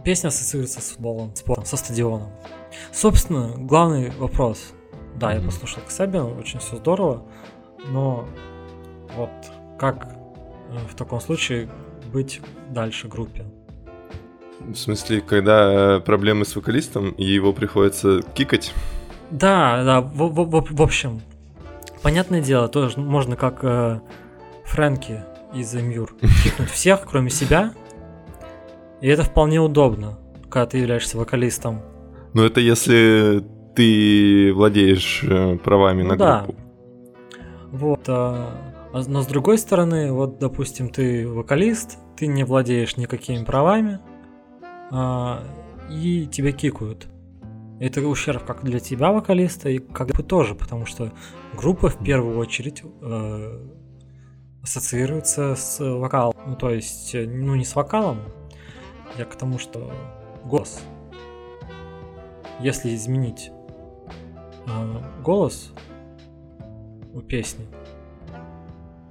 [0.04, 2.30] Песня ассоциируется с футболом, спортом, со стадионом.
[2.92, 4.74] Собственно, главный вопрос.
[5.16, 7.24] Да, я послушал Ксаби, очень все здорово,
[7.88, 8.28] но
[9.16, 9.30] вот
[9.80, 10.16] как
[10.70, 11.70] э, в таком случае
[12.16, 12.40] быть
[12.70, 13.44] дальше группе?
[14.62, 18.74] В смысле, когда проблемы с вокалистом, и его приходится кикать?
[19.32, 21.22] Да, да, в, в, в общем,
[22.02, 24.00] понятное дело, тоже можно как э,
[24.64, 26.16] Фрэнки из Мюр.
[26.44, 27.74] Кикнуть всех, кроме себя.
[29.02, 30.18] И это вполне удобно,
[30.50, 31.82] когда ты являешься вокалистом.
[32.34, 33.44] Ну, это если
[33.76, 36.44] ты владеешь э, правами ну, на да.
[36.44, 36.62] группу.
[37.72, 38.02] Вот.
[38.08, 38.52] А,
[38.94, 44.00] а, но с другой стороны, вот, допустим, ты вокалист, ты не владеешь никакими правами,
[44.92, 45.44] а,
[45.90, 47.08] и тебя кикают.
[47.80, 51.12] Это ущерб как для тебя, вокалиста, и как бы тоже, потому что
[51.54, 53.68] группа в первую очередь э,
[54.64, 56.36] ассоциируется с вокалом.
[56.48, 58.20] Ну, то есть, э, ну, не с вокалом,
[59.18, 59.92] я к тому, что
[60.46, 60.82] голос.
[62.62, 63.52] Если изменить
[64.68, 65.74] э, голос
[67.14, 67.68] у песни,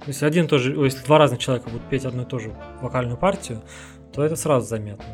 [0.07, 3.61] если один тоже, если два разных человека будут петь одну и ту же вокальную партию,
[4.13, 5.05] то это сразу заметно.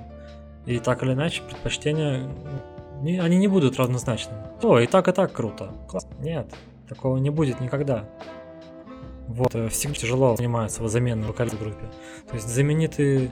[0.65, 2.29] И так или иначе предпочтения,
[3.01, 4.39] не, они не будут разнозначными.
[4.61, 5.73] О, и так, и так круто.
[5.87, 6.07] Класс.
[6.19, 6.53] Нет,
[6.87, 8.07] такого не будет никогда.
[9.27, 11.85] Вот, э, всегда тяжело занимается заменой вокалиста в группе.
[12.27, 13.31] То есть знаменитый,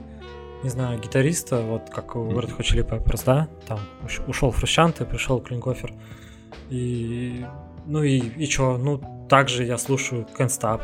[0.62, 3.80] не знаю, гитариста, вот как у Red Hot Chili Peppers, да, там
[4.26, 5.92] ушел Фрущанте, пришел Клинкофер.
[6.68, 7.44] И,
[7.86, 10.80] ну и, и чё, ну, также я слушаю Stop.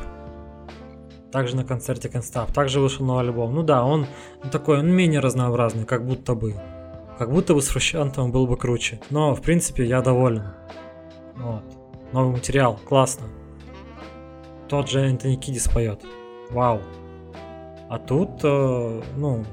[1.37, 2.53] Также на концерте Stop.
[2.53, 3.55] Также вышел новый альбом.
[3.55, 4.07] Ну да, он
[4.51, 6.55] такой, он менее разнообразный, как будто бы.
[7.19, 9.01] Как будто бы с Фрущантом был бы круче.
[9.11, 10.45] Но, в принципе, я доволен.
[11.37, 11.63] Вот.
[12.13, 13.27] Новый материал, классно
[14.69, 16.03] тот же Энтони Кидис поет.
[16.51, 16.81] Вау.
[17.89, 19.45] А тут, э, ну,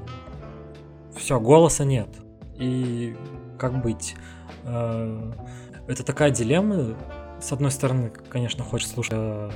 [1.16, 2.08] все, голоса нет.
[2.56, 3.16] И
[3.58, 4.16] как быть?
[4.64, 5.32] Э,
[5.86, 6.96] это такая дилемма.
[7.40, 9.50] С одной стороны, конечно, хочешь слушать э,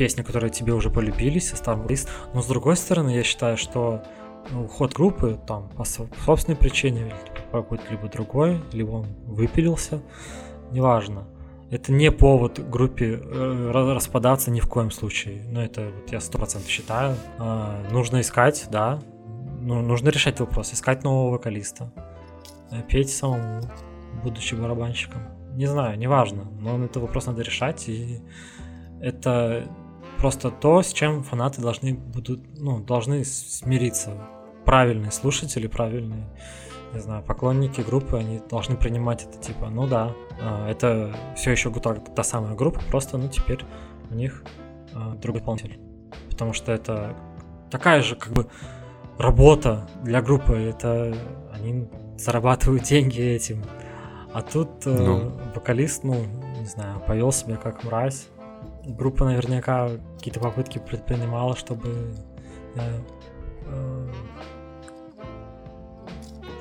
[0.00, 1.52] песни, которые тебе уже полюбились,
[1.86, 4.02] лист, но с другой стороны, я считаю, что
[4.50, 7.12] ну, уход группы там по собственной причине,
[7.52, 10.00] по какой-то либо другой, либо он выпилился,
[10.72, 11.26] неважно
[11.70, 15.44] это не повод группе э, распадаться ни в коем случае.
[15.50, 17.14] Ну, это вот я сто процентов считаю.
[17.38, 18.98] Э, нужно искать, да.
[19.60, 21.92] Ну, нужно решать вопрос, искать нового вокалиста.
[22.72, 23.60] Э, петь самому,
[24.24, 25.20] будучи барабанщиком.
[25.54, 28.20] Не знаю, неважно, но это вопрос надо решать, и
[29.00, 29.68] это
[30.20, 34.12] просто то, с чем фанаты должны будут, ну, должны смириться.
[34.64, 36.26] Правильные слушатели, правильные
[36.92, 41.70] не знаю, поклонники группы, они должны принимать это типа, ну да, а, это все еще
[41.72, 43.64] та, та самая группа, просто, ну, теперь
[44.10, 44.42] у них
[44.92, 45.78] а, другой исполнитель.
[46.28, 47.16] Потому что это
[47.70, 48.46] такая же, как бы,
[49.18, 51.14] работа для группы, это
[51.52, 53.62] они зарабатывают деньги этим.
[54.32, 55.32] А тут э, ну.
[55.54, 56.14] вокалист, ну,
[56.58, 58.28] не знаю, повел себя как мразь.
[58.96, 62.12] Группа наверняка какие-то попытки предпринимала, чтобы
[62.76, 63.00] э,
[63.66, 64.08] э,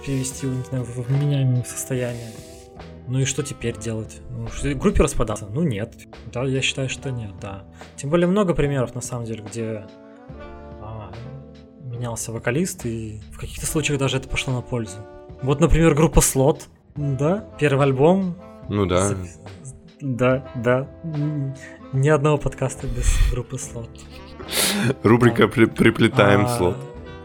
[0.05, 2.31] перевести не знаю, в вменяемое состояние.
[3.07, 4.21] Ну и что теперь делать?
[4.29, 5.47] Ну, группе распадаться?
[5.47, 5.95] Ну нет.
[6.31, 7.63] Да, я считаю, что нет, да.
[7.95, 9.87] Тем более много примеров, на самом деле, где
[10.79, 11.11] а,
[11.81, 14.97] менялся вокалист, и в каких-то случаях даже это пошло на пользу.
[15.41, 18.35] Вот, например, группа Слот, да, первый альбом.
[18.67, 19.15] Ну да.
[20.01, 20.87] Да, да.
[21.91, 23.89] Ни одного подкаста без группы Слот.
[25.01, 26.77] Рубрика при «Приплетаем а, слот».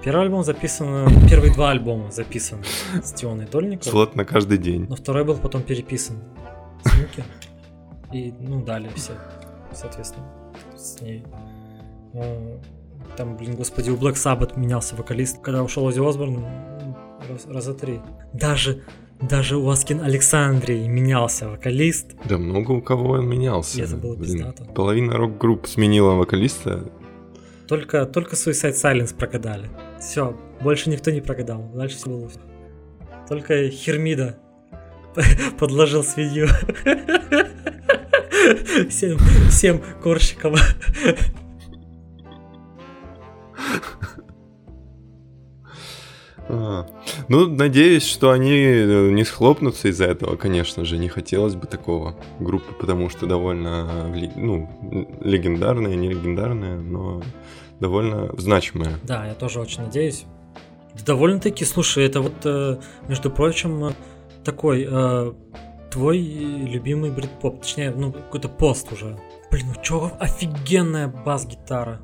[0.02, 2.64] Первый альбом записан, первые два альбома записаны
[3.02, 3.90] с Тионой Дольниковой.
[3.90, 4.86] Слот на каждый день.
[4.88, 6.16] Но второй был потом переписан
[6.82, 8.14] с.
[8.14, 9.12] И, ну, далее все,
[9.72, 10.26] соответственно,
[10.74, 11.24] с ней.
[12.14, 12.58] Ну,
[13.18, 15.42] там, блин, господи, у Black Sabbath менялся вокалист.
[15.42, 16.42] Когда ушел Ози Осборн,
[17.28, 18.00] раз, раза три.
[18.32, 18.82] Даже
[19.20, 22.14] даже у Аскин Александрии менялся вокалист.
[22.28, 23.82] Да много у кого он менялся.
[23.82, 24.64] Это было пиздато.
[24.64, 26.90] Половина рок-групп сменила вокалиста.
[27.66, 29.68] Только, только Suicide Silence прогадали.
[29.98, 31.70] Все, больше никто не прогадал.
[31.74, 32.30] Дальше все было.
[33.28, 34.36] Только Хермида
[35.58, 36.48] подложил свинью.
[38.90, 40.54] Всем, всем корщикам.
[46.48, 46.86] А,
[47.28, 50.98] ну, надеюсь, что они э, не схлопнутся из-за этого, конечно же.
[50.98, 54.68] Не хотелось бы такого группы, потому что довольно ну,
[55.20, 57.22] легендарная, не легендарная, но
[57.80, 58.98] довольно значимая.
[59.02, 60.24] Да, я тоже очень надеюсь.
[61.04, 62.76] Довольно-таки, слушай, это вот, э,
[63.08, 63.92] между прочим, э,
[64.44, 65.32] такой э,
[65.90, 69.18] твой любимый брит-поп, точнее, ну, какой-то пост уже.
[69.50, 72.00] Блин, ну чё, офигенная бас-гитара.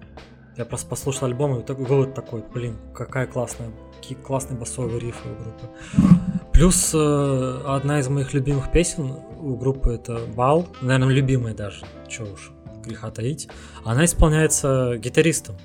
[0.57, 5.28] Я просто послушал альбом и такой, вот такой, блин, какая классная, какие классные басовые рифы
[5.28, 5.66] у группы.
[6.53, 12.24] Плюс э, одна из моих любимых песен у группы это Бал, наверное, любимая даже, чё
[12.24, 12.51] уж,
[12.84, 13.48] греха таить.
[13.84, 15.57] Она исполняется гитаристом.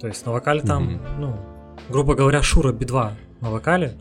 [0.00, 1.18] То есть на вокале там, mm-hmm.
[1.18, 1.36] ну,
[1.88, 3.94] грубо говоря, Шура Би-2 на вокале.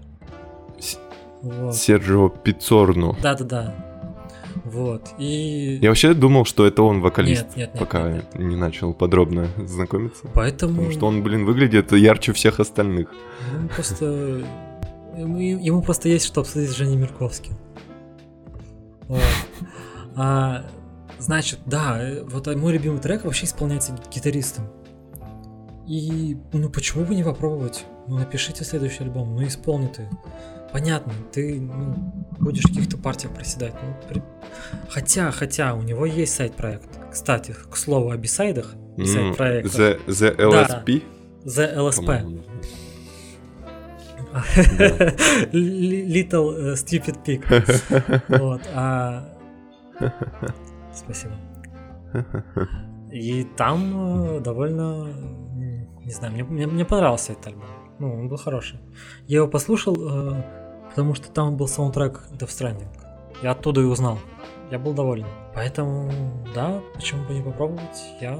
[0.80, 0.99] С-
[1.41, 1.75] вот.
[1.75, 3.15] Серджио Пиццорно.
[3.21, 3.86] Да-да-да.
[4.72, 5.13] Вот.
[5.18, 5.80] И...
[5.82, 8.49] Я вообще думал, что это он вокалист, нет, нет, нет, пока нет, нет.
[8.49, 10.28] не начал подробно знакомиться.
[10.34, 10.76] Поэтому...
[10.76, 13.09] Потому что он, блин, выглядит ярче всех остальных.
[13.53, 14.43] Ну, просто...
[15.15, 17.53] Ему просто есть что обсудить с Женей Мирковским.
[19.07, 19.22] Вот.
[20.15, 20.65] А,
[21.18, 24.65] значит, да, вот мой любимый трек вообще исполняется гитаристом.
[25.88, 27.86] И, ну, почему бы не попробовать?
[28.07, 30.09] Ну, напишите следующий альбом, ну, исполни ты.
[30.78, 31.95] Понятно, ты ну,
[32.39, 33.73] будешь в каких-то партиях проседать.
[33.82, 34.21] Ну, при...
[34.89, 36.88] Хотя, хотя, у него есть сайт-проект.
[37.11, 39.75] Кстати, к слову о бисайдах, сайт-проект.
[39.75, 41.03] The, the LSP?
[41.43, 42.43] Да, the LSP.
[45.51, 48.21] Little uh, Stupid Pig.
[48.39, 49.36] вот, а...
[50.93, 51.34] Спасибо.
[53.11, 55.07] И там э, довольно,
[56.05, 57.65] не знаю, мне, мне, мне понравился этот альбом.
[57.97, 58.80] Ну, он был хороший.
[59.25, 60.66] Я его послушал, э,
[60.97, 62.87] потому что там был саундтрек Death Stranding.
[63.43, 64.17] Я оттуда и узнал.
[64.71, 65.27] Я был доволен.
[65.53, 66.11] Поэтому,
[66.55, 68.01] да, почему бы не попробовать?
[68.19, 68.35] Я...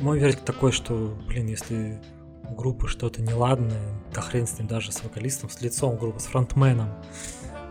[0.00, 2.02] Мой вердикт такой, что, блин, если
[2.50, 3.80] у группы что-то неладное,
[4.12, 6.90] да хрен с ним даже с вокалистом, с лицом группы, с фронтменом,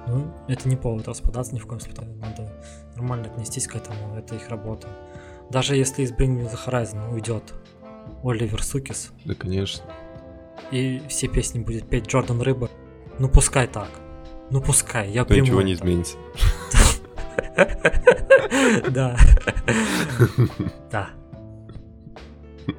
[0.08, 2.08] ну, это не повод распадаться ни в коем случае.
[2.16, 2.52] Надо
[2.96, 4.88] нормально отнестись к этому, это их работа.
[5.52, 7.54] Даже если из Bring Me The Horizon уйдет
[8.24, 9.12] Оливер Сукис.
[9.24, 9.84] Да, конечно
[10.72, 12.70] и все песни будет петь Джордан Рыба.
[13.20, 13.90] Ну пускай так.
[14.50, 15.44] Ну пускай, я приму.
[15.46, 16.18] Ничего не изменится.
[18.90, 19.18] Да.
[20.92, 21.10] Да.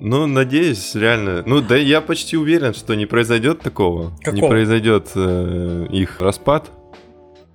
[0.00, 1.42] Ну, надеюсь, реально.
[1.46, 4.12] Ну, да я почти уверен, что не произойдет такого.
[4.18, 4.34] Какого?
[4.34, 6.70] Не произойдет э, их распад.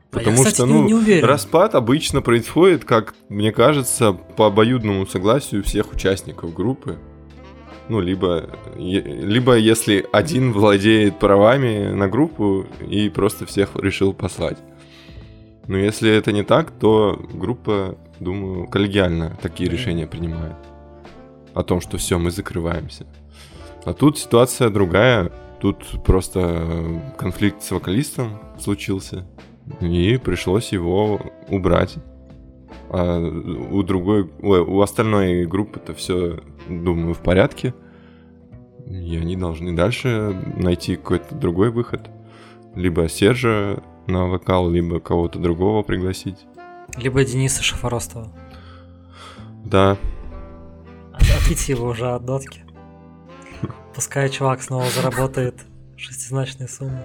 [0.10, 1.26] Потому а я, кстати, что, ну, не уверен.
[1.26, 6.98] распад обычно происходит, как мне кажется, по обоюдному согласию всех участников группы.
[7.90, 14.60] Ну, либо, либо если один владеет правами на группу и просто всех решил послать.
[15.68, 20.56] Но если это не так, то группа, думаю, коллегиально такие решения принимает.
[21.56, 23.08] О том, что все, мы закрываемся.
[23.86, 25.32] А тут ситуация другая.
[25.60, 29.26] Тут просто конфликт с вокалистом случился.
[29.82, 31.20] И пришлось его
[31.50, 31.96] убрать.
[32.90, 37.74] А у другой, ой, у остальной группы-то все, думаю, в порядке.
[38.90, 42.10] и они должны дальше найти какой-то другой выход.
[42.76, 46.48] Либо Сержа на вокал, либо кого-то другого пригласить.
[46.98, 48.32] Либо Дениса Шафоростова.
[49.66, 49.98] Да.
[51.14, 52.62] Отпить его уже от дотки.
[53.94, 55.66] Пускай чувак снова заработает
[55.98, 57.04] шестизначные суммы.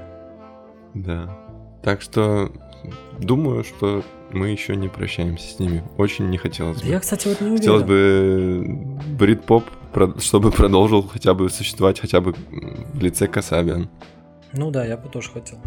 [0.95, 1.37] Да.
[1.83, 2.51] Так что
[3.19, 4.03] думаю, что
[4.35, 5.83] мы еще не прощаемся с ними.
[5.97, 6.89] Очень не хотелось бы.
[6.89, 7.59] Я, кстати, вот не уверен.
[7.59, 8.79] Хотелось бы
[9.19, 9.65] брит-поп,
[10.19, 13.89] чтобы продолжил хотя бы существовать хотя бы в лице Касабиан.
[14.53, 15.59] Ну да, я бы тоже хотел.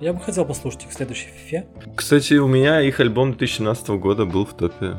[0.00, 1.66] Я бы хотел послушать их в следующей фифе.
[1.94, 4.96] Кстати, у меня их альбом 2017 года был в топе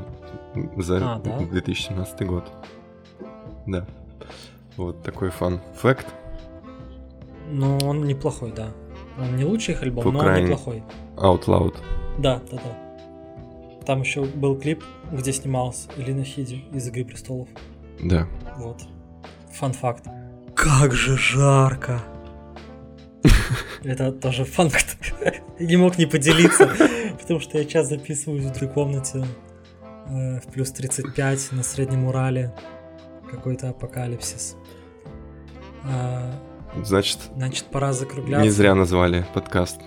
[0.75, 1.37] за а, да?
[1.37, 2.45] 2017 год.
[3.67, 3.85] Да.
[4.75, 6.07] Вот такой фан факт.
[7.49, 8.69] Ну, он неплохой, да.
[9.19, 10.83] Он не лучший их альбом, но он неплохой.
[11.15, 11.75] Out Loud.
[12.17, 12.86] Да, да, да.
[13.87, 14.83] Там еще был клип,
[15.13, 17.47] где снималась Элина Хиди из Игры престолов.
[18.03, 18.27] Да.
[18.57, 18.81] Вот.
[19.53, 20.03] Фан факт.
[20.53, 22.01] Как же жарко!
[23.85, 24.97] Это тоже факт.
[25.57, 26.69] Не мог не поделиться,
[27.21, 29.25] потому что я час записываюсь в другой комнате
[30.09, 32.53] э, в плюс 35 на Среднем Урале.
[33.31, 34.57] Какой-то апокалипсис.
[35.85, 36.33] А,
[36.83, 38.43] значит, значит, пора закругляться.
[38.43, 39.79] Не зря назвали подкаст.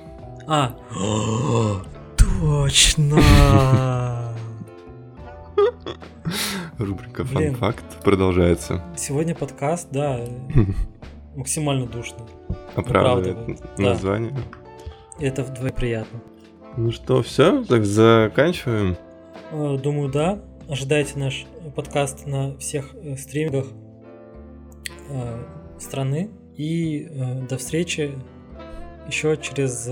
[0.47, 0.75] А,
[2.39, 3.17] точно!
[6.79, 8.83] Рубрика «Фан факт» продолжается.
[8.97, 10.21] Сегодня подкаст, да,
[11.37, 12.25] максимально душный.
[12.75, 14.33] Оправдывает, название.
[14.33, 15.27] Да.
[15.27, 16.21] Это вдвое приятно.
[16.77, 18.97] Ну что, все, так заканчиваем?
[19.51, 20.41] Э, думаю, да.
[20.69, 23.67] Ожидайте наш подкаст на всех э, стримингах
[25.11, 25.45] э,
[25.79, 26.31] страны.
[26.57, 27.09] И
[27.49, 28.13] до встречи
[29.07, 29.89] еще через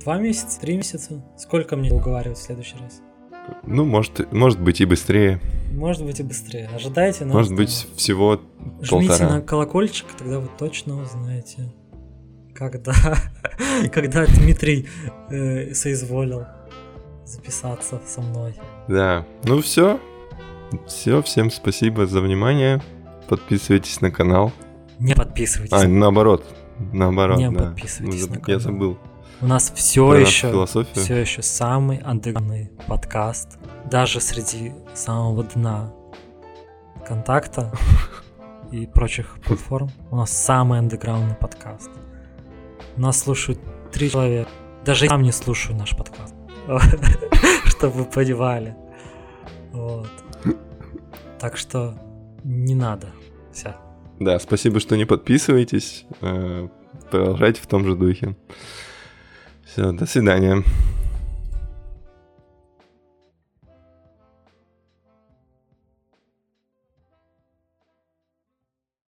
[0.00, 1.24] два месяца, три месяца.
[1.36, 3.02] Сколько мне уговаривать в следующий раз?
[3.64, 5.40] Ну, может, может быть и быстрее.
[5.72, 6.68] Может быть и быстрее.
[6.74, 7.34] Ожидайте нас.
[7.34, 8.40] Может быть всего
[8.80, 9.30] Жмите полтора.
[9.34, 11.72] на колокольчик, тогда вы точно узнаете,
[12.54, 12.92] когда,
[13.92, 14.88] когда Дмитрий
[15.30, 16.46] э, соизволил
[17.26, 18.54] записаться со мной.
[18.88, 20.00] Да, ну все.
[20.86, 22.82] Все, всем спасибо за внимание.
[23.28, 24.52] Подписывайтесь на канал.
[24.98, 25.72] Не подписывайтесь.
[25.72, 26.44] А, наоборот.
[26.92, 27.66] Наоборот, Не да.
[27.66, 28.58] подписывайтесь ну, на канал.
[28.58, 28.98] Я забыл.
[29.40, 31.04] У нас все Про еще, философию.
[31.04, 33.58] все еще самый андеграундный подкаст,
[33.90, 35.92] даже среди самого дна
[37.06, 37.72] контакта
[38.70, 39.90] и прочих платформ.
[40.10, 41.90] У нас самый андеграундный подкаст.
[42.96, 43.60] Нас слушают
[43.92, 44.48] три человека.
[44.84, 46.34] Даже я сам не слушаю наш подкаст.
[47.66, 48.76] Чтобы вы понимали.
[49.72, 50.08] Вот.
[51.38, 51.94] Так что
[52.44, 53.08] не надо.
[53.52, 53.74] Все.
[54.20, 56.06] Да, спасибо, что не подписываетесь.
[56.20, 56.68] Э,
[57.10, 58.36] Продолжайте в том же духе.
[59.74, 60.62] Все, до свидания.